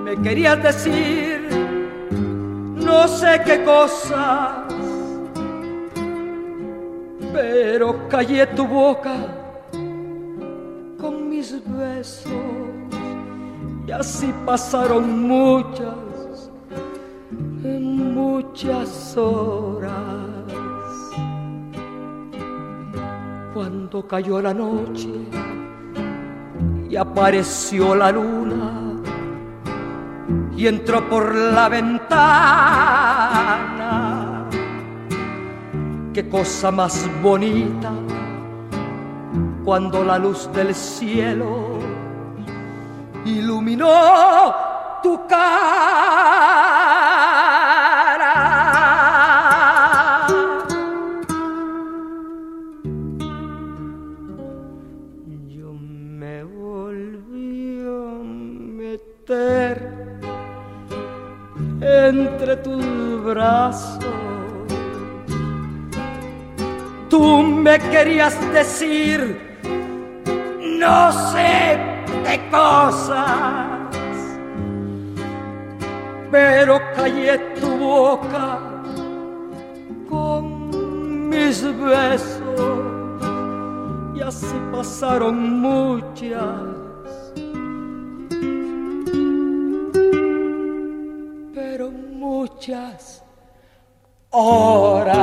[0.04, 1.48] Me querías decir
[2.90, 4.74] no sé qué cosas,
[7.32, 9.16] pero callé tu boca
[11.00, 11.48] con mis
[11.78, 12.32] besos
[13.86, 16.50] y así pasaron muchas,
[17.62, 20.33] muchas horas.
[23.54, 25.08] Cuando cayó la noche
[26.90, 29.00] y apareció la luna
[30.56, 32.08] y entró por la ventana.
[36.12, 37.92] Qué cosa más bonita
[39.64, 41.78] cuando la luz del cielo
[43.24, 44.52] iluminó
[45.00, 45.94] tu cara.
[67.10, 69.58] Tú me querías decir,
[70.78, 71.76] no sé
[72.24, 73.98] qué cosas,
[76.30, 78.60] pero callé tu boca
[80.08, 82.40] con mis besos.
[84.14, 86.62] Y así pasaron muchas.
[91.52, 93.13] Pero muchas
[94.34, 95.14] horas.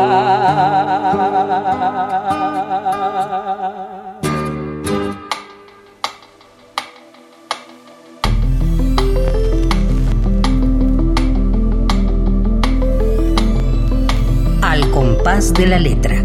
[14.61, 16.23] Al compás de la letra.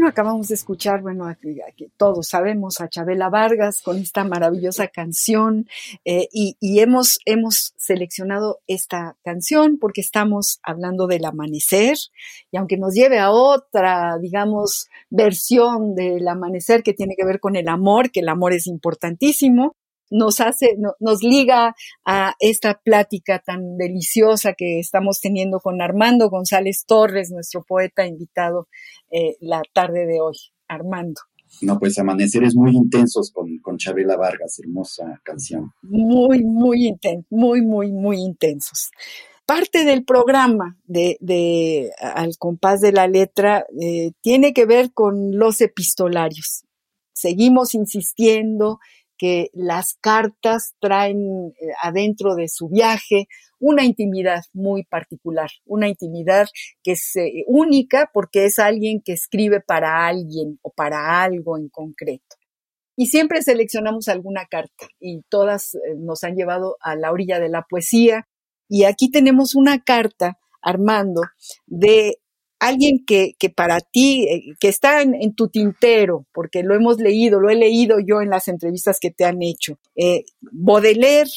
[0.00, 4.88] Bueno, acabamos de escuchar, bueno, aquí, aquí todos sabemos a Chabela Vargas con esta maravillosa
[4.88, 5.68] canción
[6.06, 11.98] eh, y, y hemos, hemos seleccionado esta canción porque estamos hablando del amanecer
[12.50, 17.54] y aunque nos lleve a otra, digamos, versión del amanecer que tiene que ver con
[17.54, 19.76] el amor, que el amor es importantísimo,
[20.10, 26.28] nos hace, no- nos liga a esta plática tan deliciosa que estamos teniendo con Armando
[26.28, 28.68] González Torres, nuestro poeta invitado
[29.10, 30.36] eh, la tarde de hoy.
[30.68, 31.20] Armando,
[31.62, 35.72] No, pues amaneceres muy intensos con, con Chabela Vargas, hermosa canción.
[35.82, 38.90] muy, muy intensos, muy, muy, muy intensos.
[39.46, 45.36] Parte del programa de, de Al compás de la letra eh, tiene que ver con
[45.36, 46.62] los epistolarios.
[47.12, 48.78] Seguimos insistiendo
[49.20, 51.18] que las cartas traen
[51.48, 53.26] eh, adentro de su viaje
[53.58, 56.48] una intimidad muy particular, una intimidad
[56.82, 61.68] que es eh, única porque es alguien que escribe para alguien o para algo en
[61.68, 62.36] concreto.
[62.96, 67.50] Y siempre seleccionamos alguna carta y todas eh, nos han llevado a la orilla de
[67.50, 68.26] la poesía.
[68.70, 71.20] Y aquí tenemos una carta, Armando,
[71.66, 72.16] de
[72.60, 77.40] alguien que, que para ti, eh, que está en, tu tintero, porque lo hemos leído,
[77.40, 79.78] lo he leído yo en las entrevistas que te han hecho.
[79.96, 81.30] Eh, Baudelaire,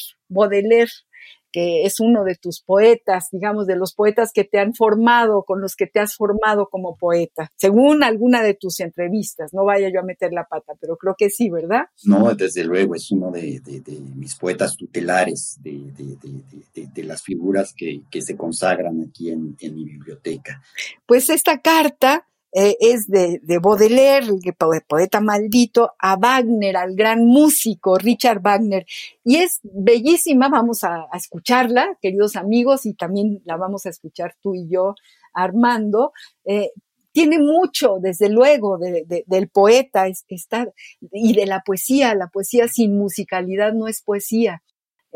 [1.54, 5.60] que es uno de tus poetas, digamos, de los poetas que te han formado, con
[5.60, 9.54] los que te has formado como poeta, según alguna de tus entrevistas.
[9.54, 11.82] No vaya yo a meter la pata, pero creo que sí, ¿verdad?
[12.02, 17.72] No, desde luego, es uno de, de- de mis poetas tutelares, de, de- las figuras
[17.76, 20.60] que, que se consagran aquí en, en mi biblioteca.
[21.06, 22.26] Pues esta carta
[22.56, 28.40] eh, es de, de Baudelaire, el po- poeta maldito, a Wagner, al gran músico Richard
[28.40, 28.86] Wagner.
[29.24, 34.54] Y es bellísima, vamos a, escucharla, queridos amigos, y también la vamos a escuchar tú
[34.54, 34.94] y yo,
[35.34, 36.12] Armando.
[36.44, 36.70] Eh,
[37.12, 40.68] tiene mucho, desde luego, de- del poeta es- está,
[41.12, 42.14] y de la poesía.
[42.14, 44.62] La poesía sin musicalidad no es poesía.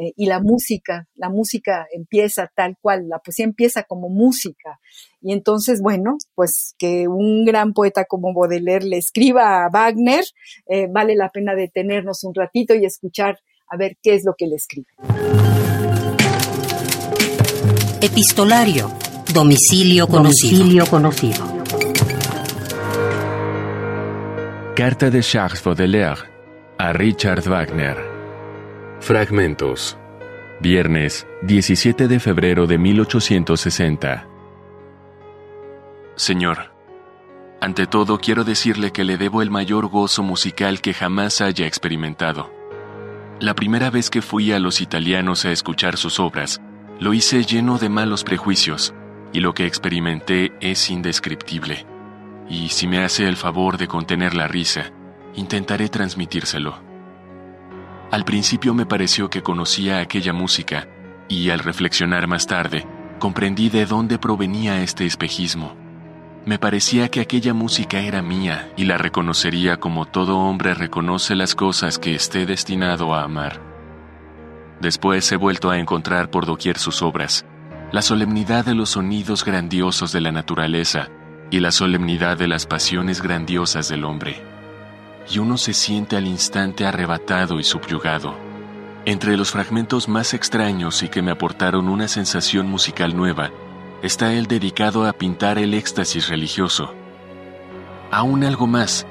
[0.01, 4.79] Eh, y la música, la música empieza tal cual, la poesía empieza como música.
[5.21, 10.25] Y entonces, bueno, pues que un gran poeta como Baudelaire le escriba a Wagner,
[10.67, 14.47] eh, vale la pena detenernos un ratito y escuchar a ver qué es lo que
[14.47, 14.87] le escribe.
[18.01, 18.93] Epistolario.
[19.35, 20.87] Domicilio conocido.
[20.87, 21.45] conocido.
[24.77, 26.21] Carta de Charles Baudelaire
[26.79, 28.18] a Richard Wagner.
[29.01, 29.97] Fragmentos.
[30.61, 34.27] Viernes, 17 de febrero de 1860.
[36.17, 36.73] Señor,
[37.61, 42.51] ante todo quiero decirle que le debo el mayor gozo musical que jamás haya experimentado.
[43.39, 46.61] La primera vez que fui a los italianos a escuchar sus obras,
[46.99, 48.95] lo hice lleno de malos prejuicios,
[49.33, 51.87] y lo que experimenté es indescriptible.
[52.51, 54.93] Y si me hace el favor de contener la risa,
[55.37, 56.88] intentaré transmitírselo.
[58.11, 60.89] Al principio me pareció que conocía aquella música,
[61.29, 62.87] y al reflexionar más tarde,
[63.19, 65.77] comprendí de dónde provenía este espejismo.
[66.47, 71.55] Me parecía que aquella música era mía y la reconocería como todo hombre reconoce las
[71.55, 73.61] cosas que esté destinado a amar.
[74.81, 77.45] Después he vuelto a encontrar por doquier sus obras,
[77.93, 81.11] la solemnidad de los sonidos grandiosos de la naturaleza
[81.51, 84.48] y la solemnidad de las pasiones grandiosas del hombre.
[85.31, 88.35] Y uno se siente al instante arrebatado y subyugado.
[89.05, 93.51] Entre los fragmentos más extraños y que me aportaron una sensación musical nueva,
[94.03, 96.95] está el dedicado a pintar el éxtasis religioso.
[98.11, 99.07] Aún algo más,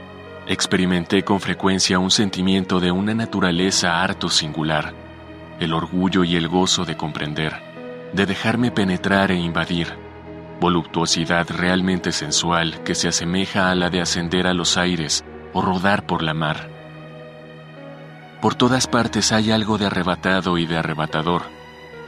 [0.47, 4.93] experimenté con frecuencia un sentimiento de una naturaleza harto singular,
[5.59, 7.53] el orgullo y el gozo de comprender,
[8.13, 9.87] de dejarme penetrar e invadir,
[10.59, 15.23] voluptuosidad realmente sensual que se asemeja a la de ascender a los aires
[15.57, 16.69] o rodar por la mar.
[18.41, 21.41] Por todas partes hay algo de arrebatado y de arrebatador,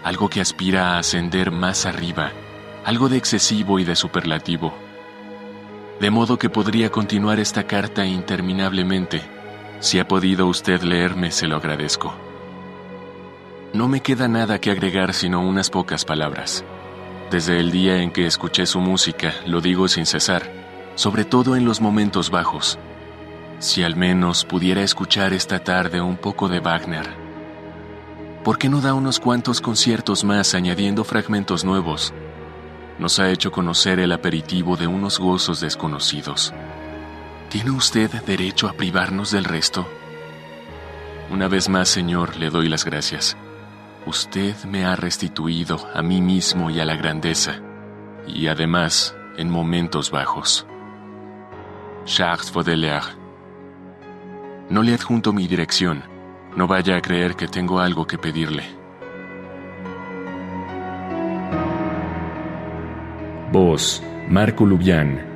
[0.03, 2.31] algo que aspira a ascender más arriba,
[2.85, 4.71] algo de excesivo y de superlativo.
[5.99, 9.23] De modo que podría continuar esta carta interminablemente.
[9.79, 12.13] Si ha podido usted leerme, se lo agradezco.
[13.73, 16.63] No me queda nada que agregar sino unas pocas palabras.
[17.31, 20.51] Desde el día en que escuché su música, lo digo sin cesar,
[20.93, 22.77] sobre todo en los momentos bajos.
[23.59, 27.07] Si al menos pudiera escuchar esta tarde un poco de Wagner.
[28.43, 32.13] ¿Por qué no da unos cuantos conciertos más añadiendo fragmentos nuevos?
[32.99, 36.53] nos ha hecho conocer el aperitivo de unos gozos desconocidos.
[37.49, 39.87] ¿Tiene usted derecho a privarnos del resto?
[41.31, 43.37] Una vez más, Señor, le doy las gracias.
[44.05, 47.61] Usted me ha restituido a mí mismo y a la grandeza,
[48.27, 50.67] y además en momentos bajos.
[52.05, 53.18] Charles Baudelaire.
[54.69, 56.03] No le adjunto mi dirección.
[56.55, 58.63] No vaya a creer que tengo algo que pedirle.
[63.51, 65.28] Voz, Marco Lubián.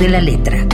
[0.00, 0.64] De la letra.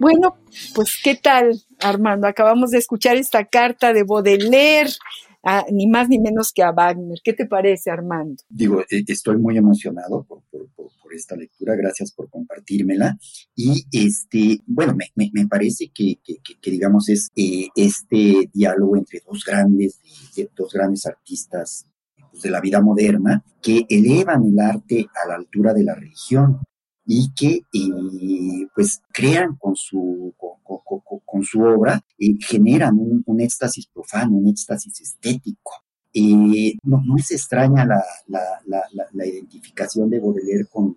[0.00, 0.36] Bueno,
[0.74, 2.26] pues ¿qué tal, Armando?
[2.26, 4.90] Acabamos de escuchar esta carta de Baudelaire,
[5.44, 7.18] a, ni más ni menos que a Wagner.
[7.22, 8.42] ¿Qué te parece, Armando?
[8.48, 13.16] Digo, eh, estoy muy emocionado por, por, por, por, esta lectura, gracias por compartírmela.
[13.54, 18.96] Y este, bueno, me, me, me parece que, que, que, digamos, es eh, este diálogo
[18.96, 20.00] entre dos grandes,
[20.34, 21.86] de, dos grandes artistas
[22.40, 26.60] de la vida moderna que elevan el arte a la altura de la religión
[27.04, 33.22] y que eh, pues crean con su, con, con, con su obra, eh, generan un,
[33.26, 35.72] un, éxtasis profano, un éxtasis estético.
[36.14, 40.96] Eh, no, no, es extraña la, la, la, la, identificación de Baudelaire con,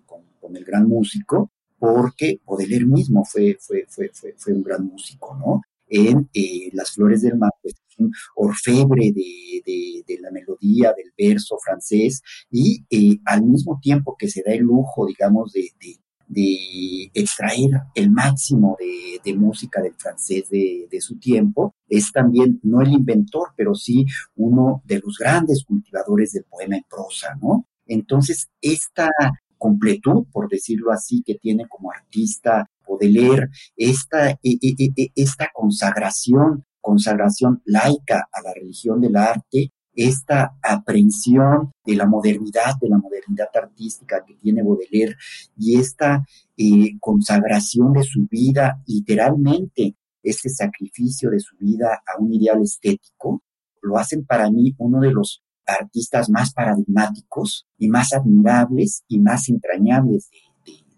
[0.54, 5.62] el gran músico, porque Baudelaire mismo fue, fue, fue, fue, fue un gran músico, ¿no?
[5.88, 9.62] En eh, Las Flores del Mar, pues es un orfebre de,
[10.06, 14.62] de, la melodía, del verso francés, y eh, al mismo tiempo que se da el
[14.62, 15.96] lujo, digamos, de, de,
[16.28, 22.58] de extraer el máximo de, de música del francés de, de, su tiempo, es también
[22.62, 27.66] no el inventor, pero sí uno de los grandes cultivadores del poema en prosa, ¿no?
[27.86, 29.10] Entonces, esta
[29.58, 36.64] completud, por decirlo así, que tiene como artista Baudelaire, esta, e, e, e, esta consagración,
[36.80, 43.48] consagración laica a la religión del arte, esta aprehensión de la modernidad, de la modernidad
[43.54, 45.16] artística que tiene Baudelaire
[45.56, 46.24] y esta
[46.56, 53.42] eh, consagración de su vida, literalmente, este sacrificio de su vida a un ideal estético,
[53.80, 59.48] lo hacen para mí uno de los artistas más paradigmáticos y más admirables y más
[59.48, 60.38] entrañables de,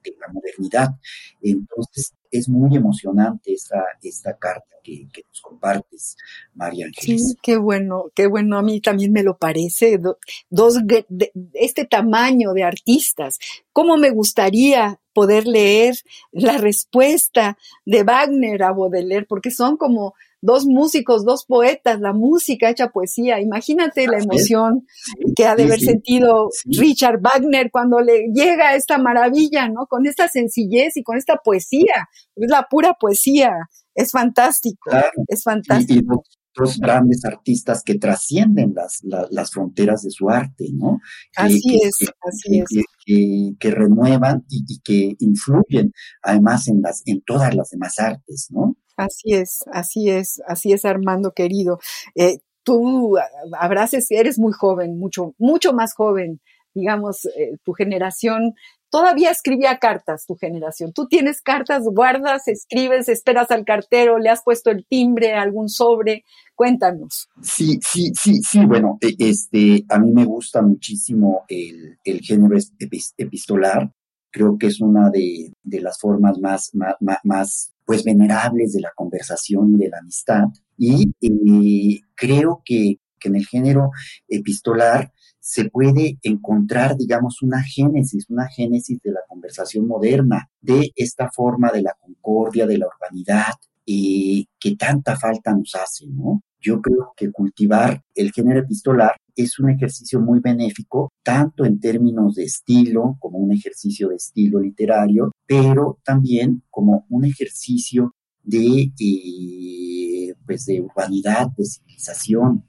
[0.03, 0.96] de, la modernidad.
[1.40, 6.16] Entonces, es muy emocionante esta, esta carta que, que nos compartes,
[6.55, 7.28] María Ángeles.
[7.28, 9.99] Sí, qué bueno, qué bueno, a mí también me lo parece,
[10.51, 13.38] dos, de, de, este tamaño de artistas.
[13.72, 15.96] ¿Cómo me gustaría poder leer
[16.32, 19.26] la respuesta de Wagner a Baudelaire?
[19.26, 23.41] Porque son como dos músicos, dos poetas, la música hecha poesía.
[23.41, 24.86] Imagínate la emoción
[25.34, 29.86] que ha de haber sentido Richard Wagner cuando le llega esta maravilla, ¿no?
[29.86, 32.09] Con esta sencillez y con esta poesía.
[32.36, 33.51] Es la pura poesía.
[33.95, 34.91] Es fantástico.
[35.26, 36.24] Es fantástico.
[36.24, 40.99] Y, otros grandes artistas que trascienden las, las, fronteras de su arte, ¿no?
[41.36, 43.55] Así es, así es.
[43.59, 48.76] Que, renuevan y, y, que influyen además en, las, en todas las demás artes, ¿no?
[48.99, 51.78] Así es, así es, así es, Armando querido.
[52.14, 53.16] Eh, tú
[53.59, 56.40] habrás, eres muy joven, mucho, mucho más joven,
[56.74, 58.55] digamos, eh, tu generación
[58.90, 60.92] todavía escribía cartas, tu generación.
[60.92, 66.24] Tú tienes cartas, guardas, escribes, esperas al cartero, le has puesto el timbre, algún sobre.
[66.55, 67.28] Cuéntanos.
[67.40, 68.64] Sí, sí, sí, sí.
[68.64, 72.57] Bueno, e, este, a mí me gusta muchísimo el, el género
[73.16, 73.92] epistolar.
[74.31, 78.93] Creo que es una de, de las formas más, más, más pues venerables de la
[78.95, 80.45] conversación y de la amistad.
[80.76, 83.91] Y eh, creo que, que en el género
[84.29, 85.11] epistolar
[85.41, 91.70] se puede encontrar, digamos, una génesis, una génesis de la conversación moderna, de esta forma
[91.72, 93.55] de la concordia, de la urbanidad,
[93.87, 96.43] eh, que tanta falta nos hace, ¿no?
[96.61, 102.34] Yo creo que cultivar el género epistolar es un ejercicio muy benéfico, tanto en términos
[102.34, 110.34] de estilo, como un ejercicio de estilo literario, pero también como un ejercicio de, eh,
[110.45, 112.64] pues de urbanidad, de civilización,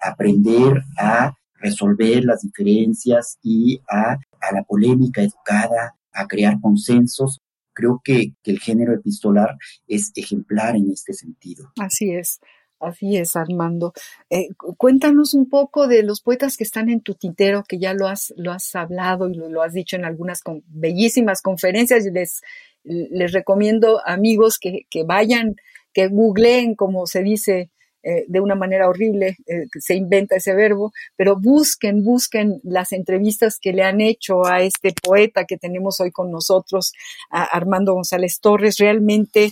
[0.00, 7.38] aprender a resolver las diferencias y a, a la polémica educada, a crear consensos.
[7.74, 9.56] Creo que, que el género epistolar
[9.86, 11.70] es ejemplar en este sentido.
[11.78, 12.38] Así es.
[12.84, 13.94] Así es, Armando.
[14.28, 18.06] Eh, cuéntanos un poco de los poetas que están en tu tintero, que ya lo
[18.06, 22.04] has, lo has hablado y lo, has dicho en algunas bellísimas conferencias.
[22.04, 22.42] Les,
[22.84, 25.56] les recomiendo, amigos, que, que vayan,
[25.94, 27.70] que googleen, como se dice
[28.02, 33.58] eh, de una manera horrible, eh, se inventa ese verbo, pero busquen, busquen las entrevistas
[33.58, 36.92] que le han hecho a este poeta que tenemos hoy con nosotros,
[37.30, 38.76] Armando González Torres.
[38.76, 39.50] Realmente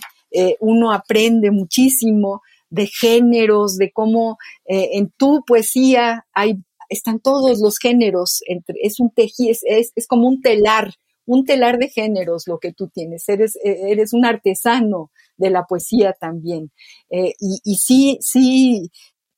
[0.59, 2.41] uno aprende muchísimo
[2.73, 6.55] de géneros, de cómo eh, en tu poesía hay,
[6.89, 10.95] están todos los géneros, entre, es un tejí, es, es, como un telar,
[11.27, 15.65] un telar de géneros lo que tú tienes, eres, e, eres un artesano de la
[15.65, 16.71] poesía también.
[17.11, 18.89] Eh, y, y sí, sí,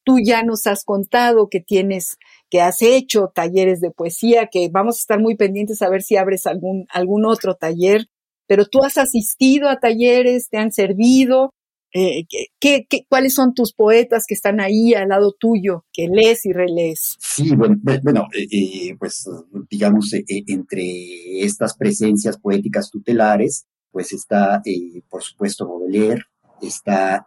[0.06, 2.18] tú ya nos has contado que tienes,
[2.50, 6.16] que has hecho talleres de poesía, que vamos a estar muy pendientes a ver si
[6.16, 8.06] abres algún, algún otro taller,
[8.48, 11.52] pero tú has asistido a talleres, te han servido,
[11.98, 12.26] eh,
[12.60, 17.16] ¿qué, cuáles son tus poetas que están ahí al lado tuyo, que lees y relees?
[17.20, 19.30] Sí, bueno, bueno eh, eh, pues
[19.70, 24.62] digamos, entre estas presencias poéticas tutelares, pues está,
[25.10, 26.24] por supuesto, Baudelaire,
[26.62, 27.26] está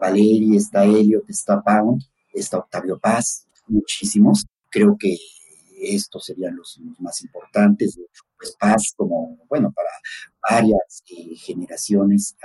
[0.00, 4.46] Valeri, está Eliot, está Pound, está Octavio Paz, muchísimos.
[4.70, 5.16] Creo que
[5.80, 7.98] estos serían los, más importantes.
[8.38, 9.90] Pues Paz, como, bueno, para
[10.48, 12.36] varias eh, generaciones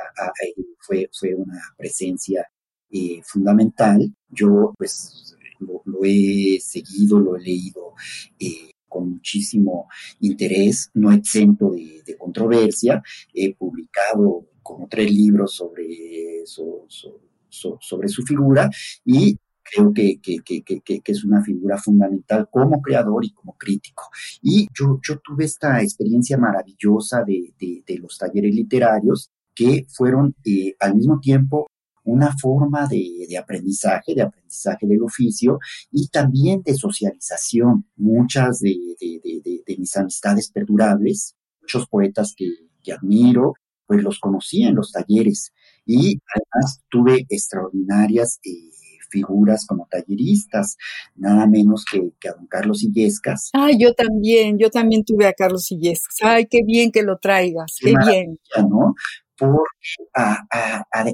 [0.80, 2.48] fue, fue una presencia
[2.90, 4.14] eh, fundamental.
[4.30, 7.94] Yo, pues, lo, he seguido, lo he leído
[8.40, 9.88] eh, con muchísimo
[10.20, 13.02] interés, no exento de, controversia.
[13.34, 18.70] He publicado como tres libros sobre, sobre su figura
[19.06, 24.04] y creo que, que, que, que, es una figura fundamental como creador y como crítico.
[24.42, 30.76] Y yo, yo tuve esta experiencia maravillosa de, de, los talleres literarios que fueron eh,
[30.80, 31.68] al mismo tiempo
[32.06, 35.60] una forma de, de, aprendizaje, de aprendizaje del oficio
[35.92, 37.86] y también de socialización.
[37.96, 42.48] Muchas de, de mis amistades perdurables, muchos poetas que,
[42.84, 43.54] que, admiro,
[43.86, 45.54] pues los conocí en los talleres
[45.86, 48.70] y además tuve extraordinarias eh,
[49.14, 50.76] figuras como talleristas,
[51.16, 53.52] nada menos que, a don Carlos Illescas.
[53.54, 56.16] Ay, yo también, yo también tuve a Carlos Illescas.
[56.22, 58.40] Ay, qué bien que lo traigas, qué, bien.
[58.70, 58.96] ¿no?
[59.38, 60.08] Porque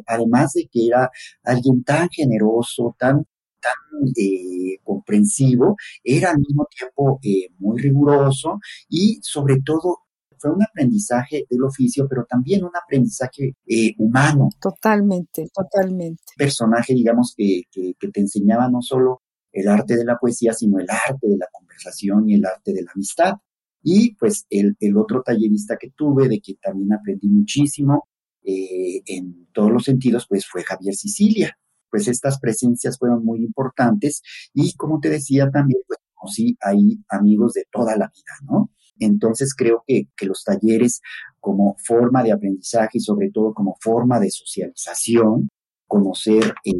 [0.08, 1.10] además de que era
[1.44, 3.26] alguien tan generoso, tan
[3.62, 10.00] tan eh, comprensivo, era al mismo tiempo eh, muy riguroso y sobre todo
[10.40, 14.50] fue un aprendizaje del oficio, pero también un aprendizaje eh, humano.
[14.60, 16.24] Totalmente, totalmente.
[16.38, 19.22] Personaje, digamos, que, que, te enseñaba no solo
[19.52, 22.84] el arte de la poesía, sino el arte de la conversación y el arte de
[22.84, 23.34] la amistad.
[23.82, 28.10] Y pues el, el otro tallerista que tuve, de quien también aprendí muchísimo
[28.44, 31.58] eh, en todos los sentidos, pues fue Javier Sicilia.
[31.90, 34.22] Pues estas presencias fueron muy importantes
[34.54, 38.72] y como te decía también, pues conocí ahí amigos de toda la vida, ¿no?
[39.00, 41.02] Entonces creo que, los talleres
[41.40, 45.50] como forma de aprendizaje y sobre todo como forma de socialización,
[45.88, 46.74] conocer eh,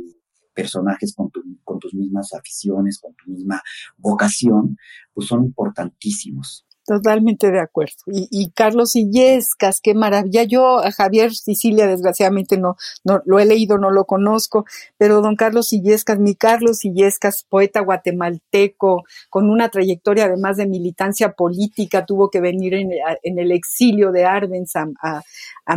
[0.54, 1.32] personajes con,
[1.64, 3.62] con tus mismas aficiones, con tu misma
[3.98, 4.78] vocación,
[5.14, 6.66] pues son importantísimos.
[6.90, 7.94] Totalmente de acuerdo.
[8.08, 10.42] Y, y, Carlos Illescas, qué maravilla.
[10.42, 14.66] Yo a Javier Sicilia, desgraciadamente, no, no lo he leído, no lo conozco,
[14.98, 21.34] pero don Carlos Illescas, mi Carlos Illescas, poeta guatemalteco, con una trayectoria además de militancia
[21.34, 22.90] política, tuvo que venir en,
[23.22, 25.22] el exilio de Arbenz a,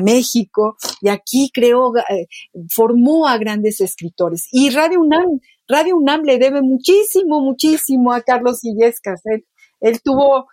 [0.01, 2.27] México, y aquí creó, eh,
[2.71, 4.49] formó a grandes escritores.
[4.51, 9.21] Y Radio UNAM, Radio UNAM le debe muchísimo, muchísimo a Carlos Illescas.
[9.79, 10.47] él tuvo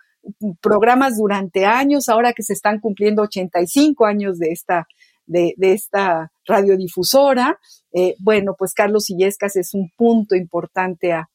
[0.60, 4.86] programas durante años, ahora que se están cumpliendo 85 años de esta,
[5.26, 7.58] de, esta radiodifusora.
[7.92, 11.26] Eh, bueno, pues Carlos Illescas es un punto importante a,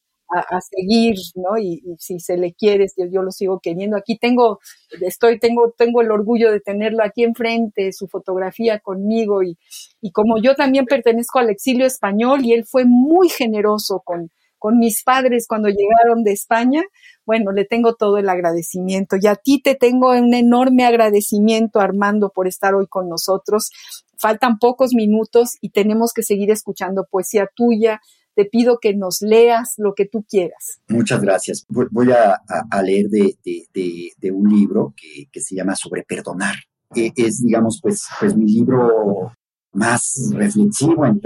[0.60, 1.56] seguir, ¿no?
[1.56, 3.96] Y, si se le quiere, yo, lo sigo queriendo.
[3.96, 4.58] Aquí tengo,
[5.00, 9.56] estoy, tengo, tengo el orgullo de tenerlo aquí enfrente, su fotografía conmigo y,
[10.00, 14.78] y como yo también pertenezco al exilio español y él fue muy generoso con, con
[14.78, 16.82] mis padres cuando llegaron de España,
[17.24, 19.16] bueno, le tengo todo el agradecimiento.
[19.20, 23.70] Y a ti te tengo un enorme agradecimiento, Armando, por estar hoy con nosotros.
[24.16, 28.00] Faltan pocos minutos y tenemos que seguir escuchando poesía tuya.
[28.34, 30.80] Te pido que nos leas lo que tú quieras.
[30.88, 31.66] Muchas gracias.
[31.68, 32.40] Voy a,
[32.82, 36.54] leer de, un libro que, se llama Sobre Perdonar.
[36.94, 39.32] E, es, digamos, pues, pues mi libro
[39.76, 41.20] más reflexivo en,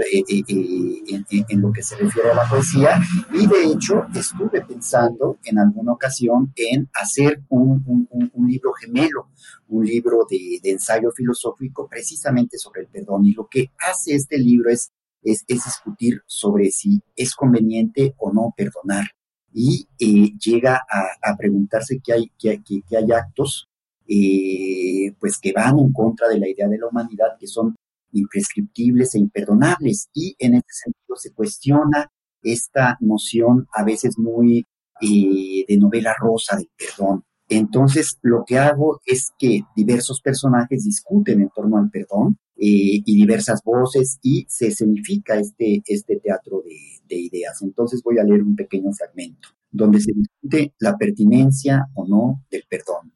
[1.61, 2.99] lo que se refiere a la poesía.
[3.33, 8.07] Y de hecho estuve pensando en alguna ocasión en hacer un,
[8.47, 9.29] libro gemelo,
[9.69, 13.25] un libro de, ensayo filosófico precisamente sobre el perdón.
[13.25, 14.91] Y lo que hace este libro es,
[15.23, 19.05] es, discutir sobre si es conveniente o no perdonar.
[19.53, 20.85] Y eh, llega
[21.21, 23.69] a, preguntarse que hay, que, que, hay actos
[24.07, 27.75] eh, pues que van en contra de la idea de la humanidad, que son
[28.11, 30.09] imprescriptibles e imperdonables.
[30.13, 34.65] Y en ese sentido se cuestiona esta noción a veces muy
[35.01, 37.23] eh, de novela rosa del perdón.
[37.47, 43.15] Entonces, lo que hago es que diversos personajes discuten en torno al perdón eh, y
[43.15, 47.61] diversas voces y se escenifica este, este teatro de, de ideas.
[47.61, 52.63] Entonces, voy a leer un pequeño fragmento donde se discute la pertinencia o no del
[52.69, 53.11] perdón.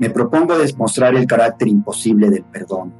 [0.00, 2.90] Me propongo demostrar el carácter imposible del perdón.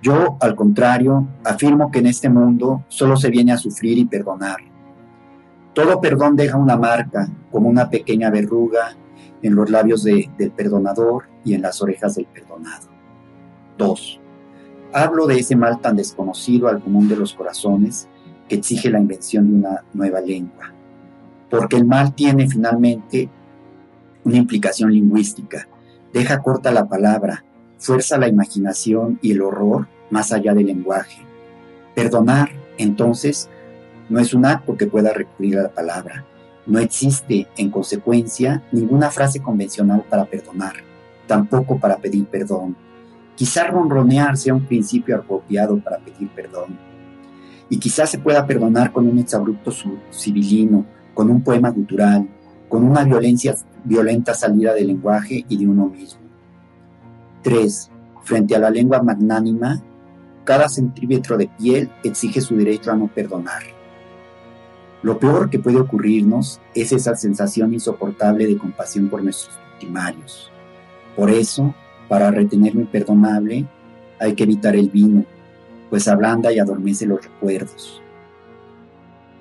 [0.00, 4.56] Yo, al contrario, afirmo que en este mundo solo se viene a sufrir y perdonar.
[5.74, 8.96] Todo perdón deja una marca, como una pequeña verruga,
[9.42, 12.88] en los labios del perdonador y en las orejas del perdonado.
[13.76, 14.20] 2.
[14.94, 18.08] Hablo de ese mal tan desconocido al común de los corazones
[18.48, 20.72] que exige la invención de una nueva lengua.
[21.50, 23.28] Porque el mal tiene finalmente
[24.24, 25.66] una implicación lingüística
[26.12, 27.44] Deja corta la palabra,
[27.78, 31.22] fuerza la imaginación y el horror más allá del lenguaje.
[31.94, 33.48] Perdonar, entonces,
[34.08, 36.26] no es un acto que pueda recurrir a la palabra.
[36.66, 40.74] No existe, en consecuencia, ninguna frase convencional para perdonar,
[41.26, 42.76] tampoco para pedir perdón.
[43.36, 46.76] Quizá ronronear sea un principio apropiado para pedir perdón.
[47.68, 49.72] Y quizás se pueda perdonar con un exabrupto
[50.12, 50.84] civilino,
[51.14, 52.28] con un poema cultural,
[52.68, 53.54] con una violencia,
[53.84, 56.20] violenta salida del lenguaje y de uno mismo.
[57.42, 57.90] 3.
[58.22, 59.82] Frente a la lengua magnánima,
[60.44, 63.62] cada centímetro de piel exige su derecho a no perdonar.
[65.02, 70.50] Lo peor que puede ocurrirnos es esa sensación insoportable de compasión por nuestros victimarios.
[71.16, 71.74] Por eso,
[72.08, 72.82] para retener lo
[74.18, 75.24] hay que evitar el vino,
[75.88, 78.02] pues ablanda y adormece los recuerdos.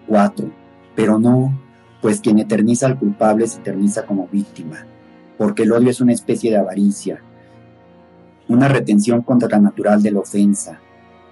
[0.07, 0.49] 4.
[0.95, 1.53] Pero no
[2.01, 4.85] pues quien eterniza al culpable se eterniza como víctima,
[5.37, 7.21] porque el odio es una especie de avaricia,
[8.47, 10.79] una retención contra la natural de la ofensa.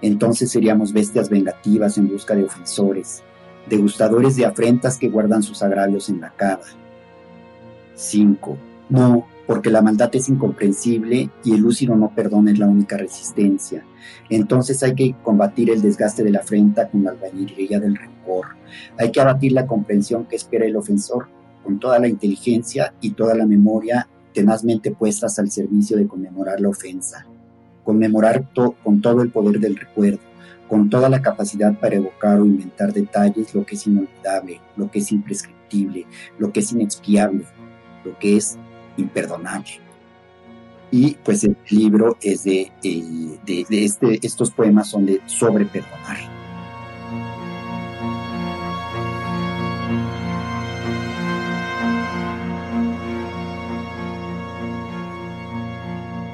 [0.00, 3.22] Entonces seríamos bestias vengativas en busca de ofensores,
[3.68, 6.64] degustadores de afrentas que guardan sus agravios en la cava.
[7.94, 8.56] 5.
[8.90, 13.82] No, porque la maldad es incomprensible y el lúcido no perdona es la única resistencia.
[14.28, 18.48] Entonces hay que combatir el desgaste de la afrenta con la albañilería del rencor.
[18.98, 21.28] Hay que abatir la comprensión que espera el ofensor
[21.64, 26.68] con toda la inteligencia y toda la memoria tenazmente puestas al servicio de conmemorar la
[26.68, 27.26] ofensa.
[27.84, 28.50] Conmemorar
[28.84, 30.20] con todo el poder del recuerdo,
[30.68, 34.98] con toda la capacidad para evocar o inventar detalles lo que es inolvidable, lo que
[34.98, 36.04] es imprescriptible,
[36.38, 37.46] lo que es inexpiable,
[38.04, 38.58] lo que es
[38.98, 39.80] imperdonable.
[40.90, 46.16] Y pues el libro es de, eh, de, este, estos poemas son de sobre perdonar.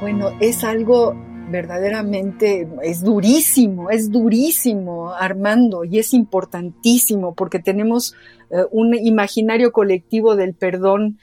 [0.00, 1.16] Bueno, es algo
[1.50, 8.14] verdaderamente es durísimo, es durísimo, Armando, y es importantísimo porque tenemos
[8.50, 11.18] eh, un imaginario colectivo del perdón,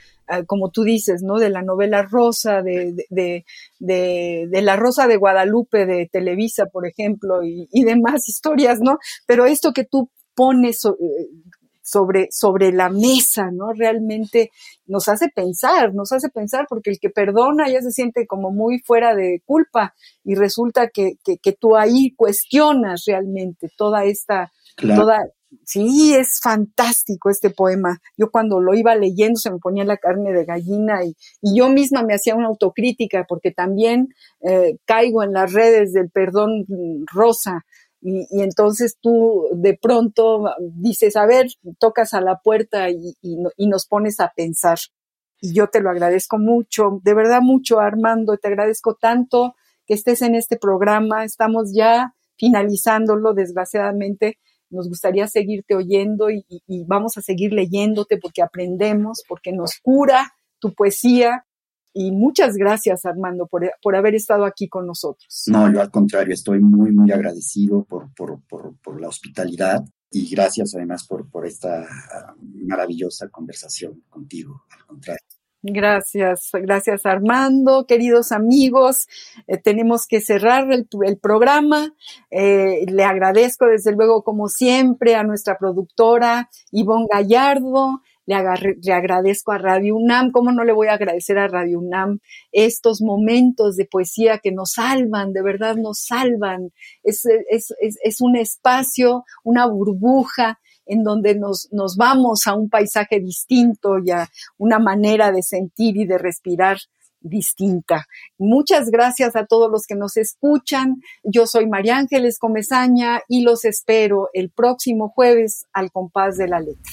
[0.46, 1.38] como tú dices, ¿no?
[1.38, 3.46] De la novela rosa, de, de,
[3.80, 8.98] de, la Rosa de Guadalupe de Televisa, por ejemplo, y, y demás historias, ¿no?
[9.26, 10.90] Pero esto que tú pones eh,
[11.82, 13.74] sobre, sobre la mesa, ¿no?
[13.74, 14.52] Realmente
[14.86, 18.80] nos hace pensar, nos hace pensar, porque el que perdona ya se siente como muy
[18.80, 25.20] fuera de culpa y resulta que, que, tú ahí cuestionas realmente toda esta, toda,
[25.66, 28.00] sí, es fantástico este poema.
[28.18, 32.04] Yo cuando lo iba leyendo se me ponía la carne de gallina y, yo misma
[32.04, 34.10] me hacía una autocrítica porque también
[34.42, 36.66] eh, caigo en las redes del perdón
[37.12, 37.66] rosa
[38.02, 41.48] y, entonces tú de pronto dices, a ver,
[41.80, 44.80] tocas a la puerta y, y, nos pones a pensar.
[45.40, 50.22] Y yo te lo agradezco mucho, de verdad mucho, Armando, te agradezco tanto que estés
[50.22, 51.24] en este programa.
[51.24, 54.40] Estamos ya finalizándolo, desgraciadamente.
[54.72, 56.46] Nos gustaría seguirte oyendo y,
[56.88, 61.46] vamos a seguir leyéndote porque aprendemos, porque nos cura tu poesía
[61.94, 65.44] y muchas gracias, Armando, por, por, haber estado aquí con nosotros.
[65.48, 70.74] No, yo al contrario, estoy muy, muy agradecido por, por, por, la hospitalidad y gracias
[70.76, 71.86] además por, por esta
[72.42, 75.41] maravillosa conversación contigo, al contrario.
[75.64, 79.08] Gracias, gracias Armando, queridos amigos.
[79.46, 80.88] Eh, tenemos que cerrar el,
[81.20, 81.94] programa.
[82.32, 88.36] Eh, le agradezco desde luego, como siempre, a nuestra productora Ivonne Gallardo, le,
[88.94, 92.20] agradezco a Radio UNAM, ¿cómo no le voy a agradecer a Radio UNAM
[92.52, 96.72] estos momentos de poesía que nos salvan, de verdad nos salvan?
[97.04, 104.00] Es, es, un espacio, una burbuja en donde nos, nos vamos a un paisaje distinto
[104.04, 106.78] y a una manera de sentir y de respirar
[107.22, 108.06] distinta.
[108.38, 111.02] Muchas gracias a todos los que nos escuchan.
[111.24, 116.60] Yo soy María Ángeles Comezaña y los espero el próximo jueves al compás de la
[116.60, 116.92] letra.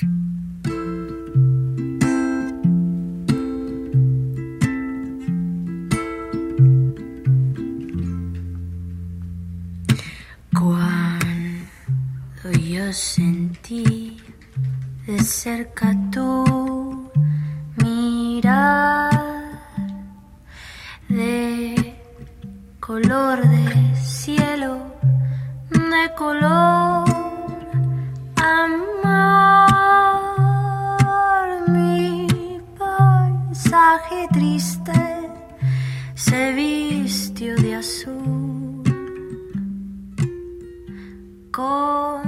[12.69, 14.19] Yo sentí
[15.07, 17.09] de cerca tu
[17.83, 19.11] mirar
[21.09, 21.97] de
[22.79, 24.83] color de cielo,
[25.71, 27.09] de color
[28.37, 29.79] amar.
[31.69, 32.27] Mi
[32.79, 34.93] paisaje triste
[36.15, 38.83] se vistió de azul
[41.51, 42.28] con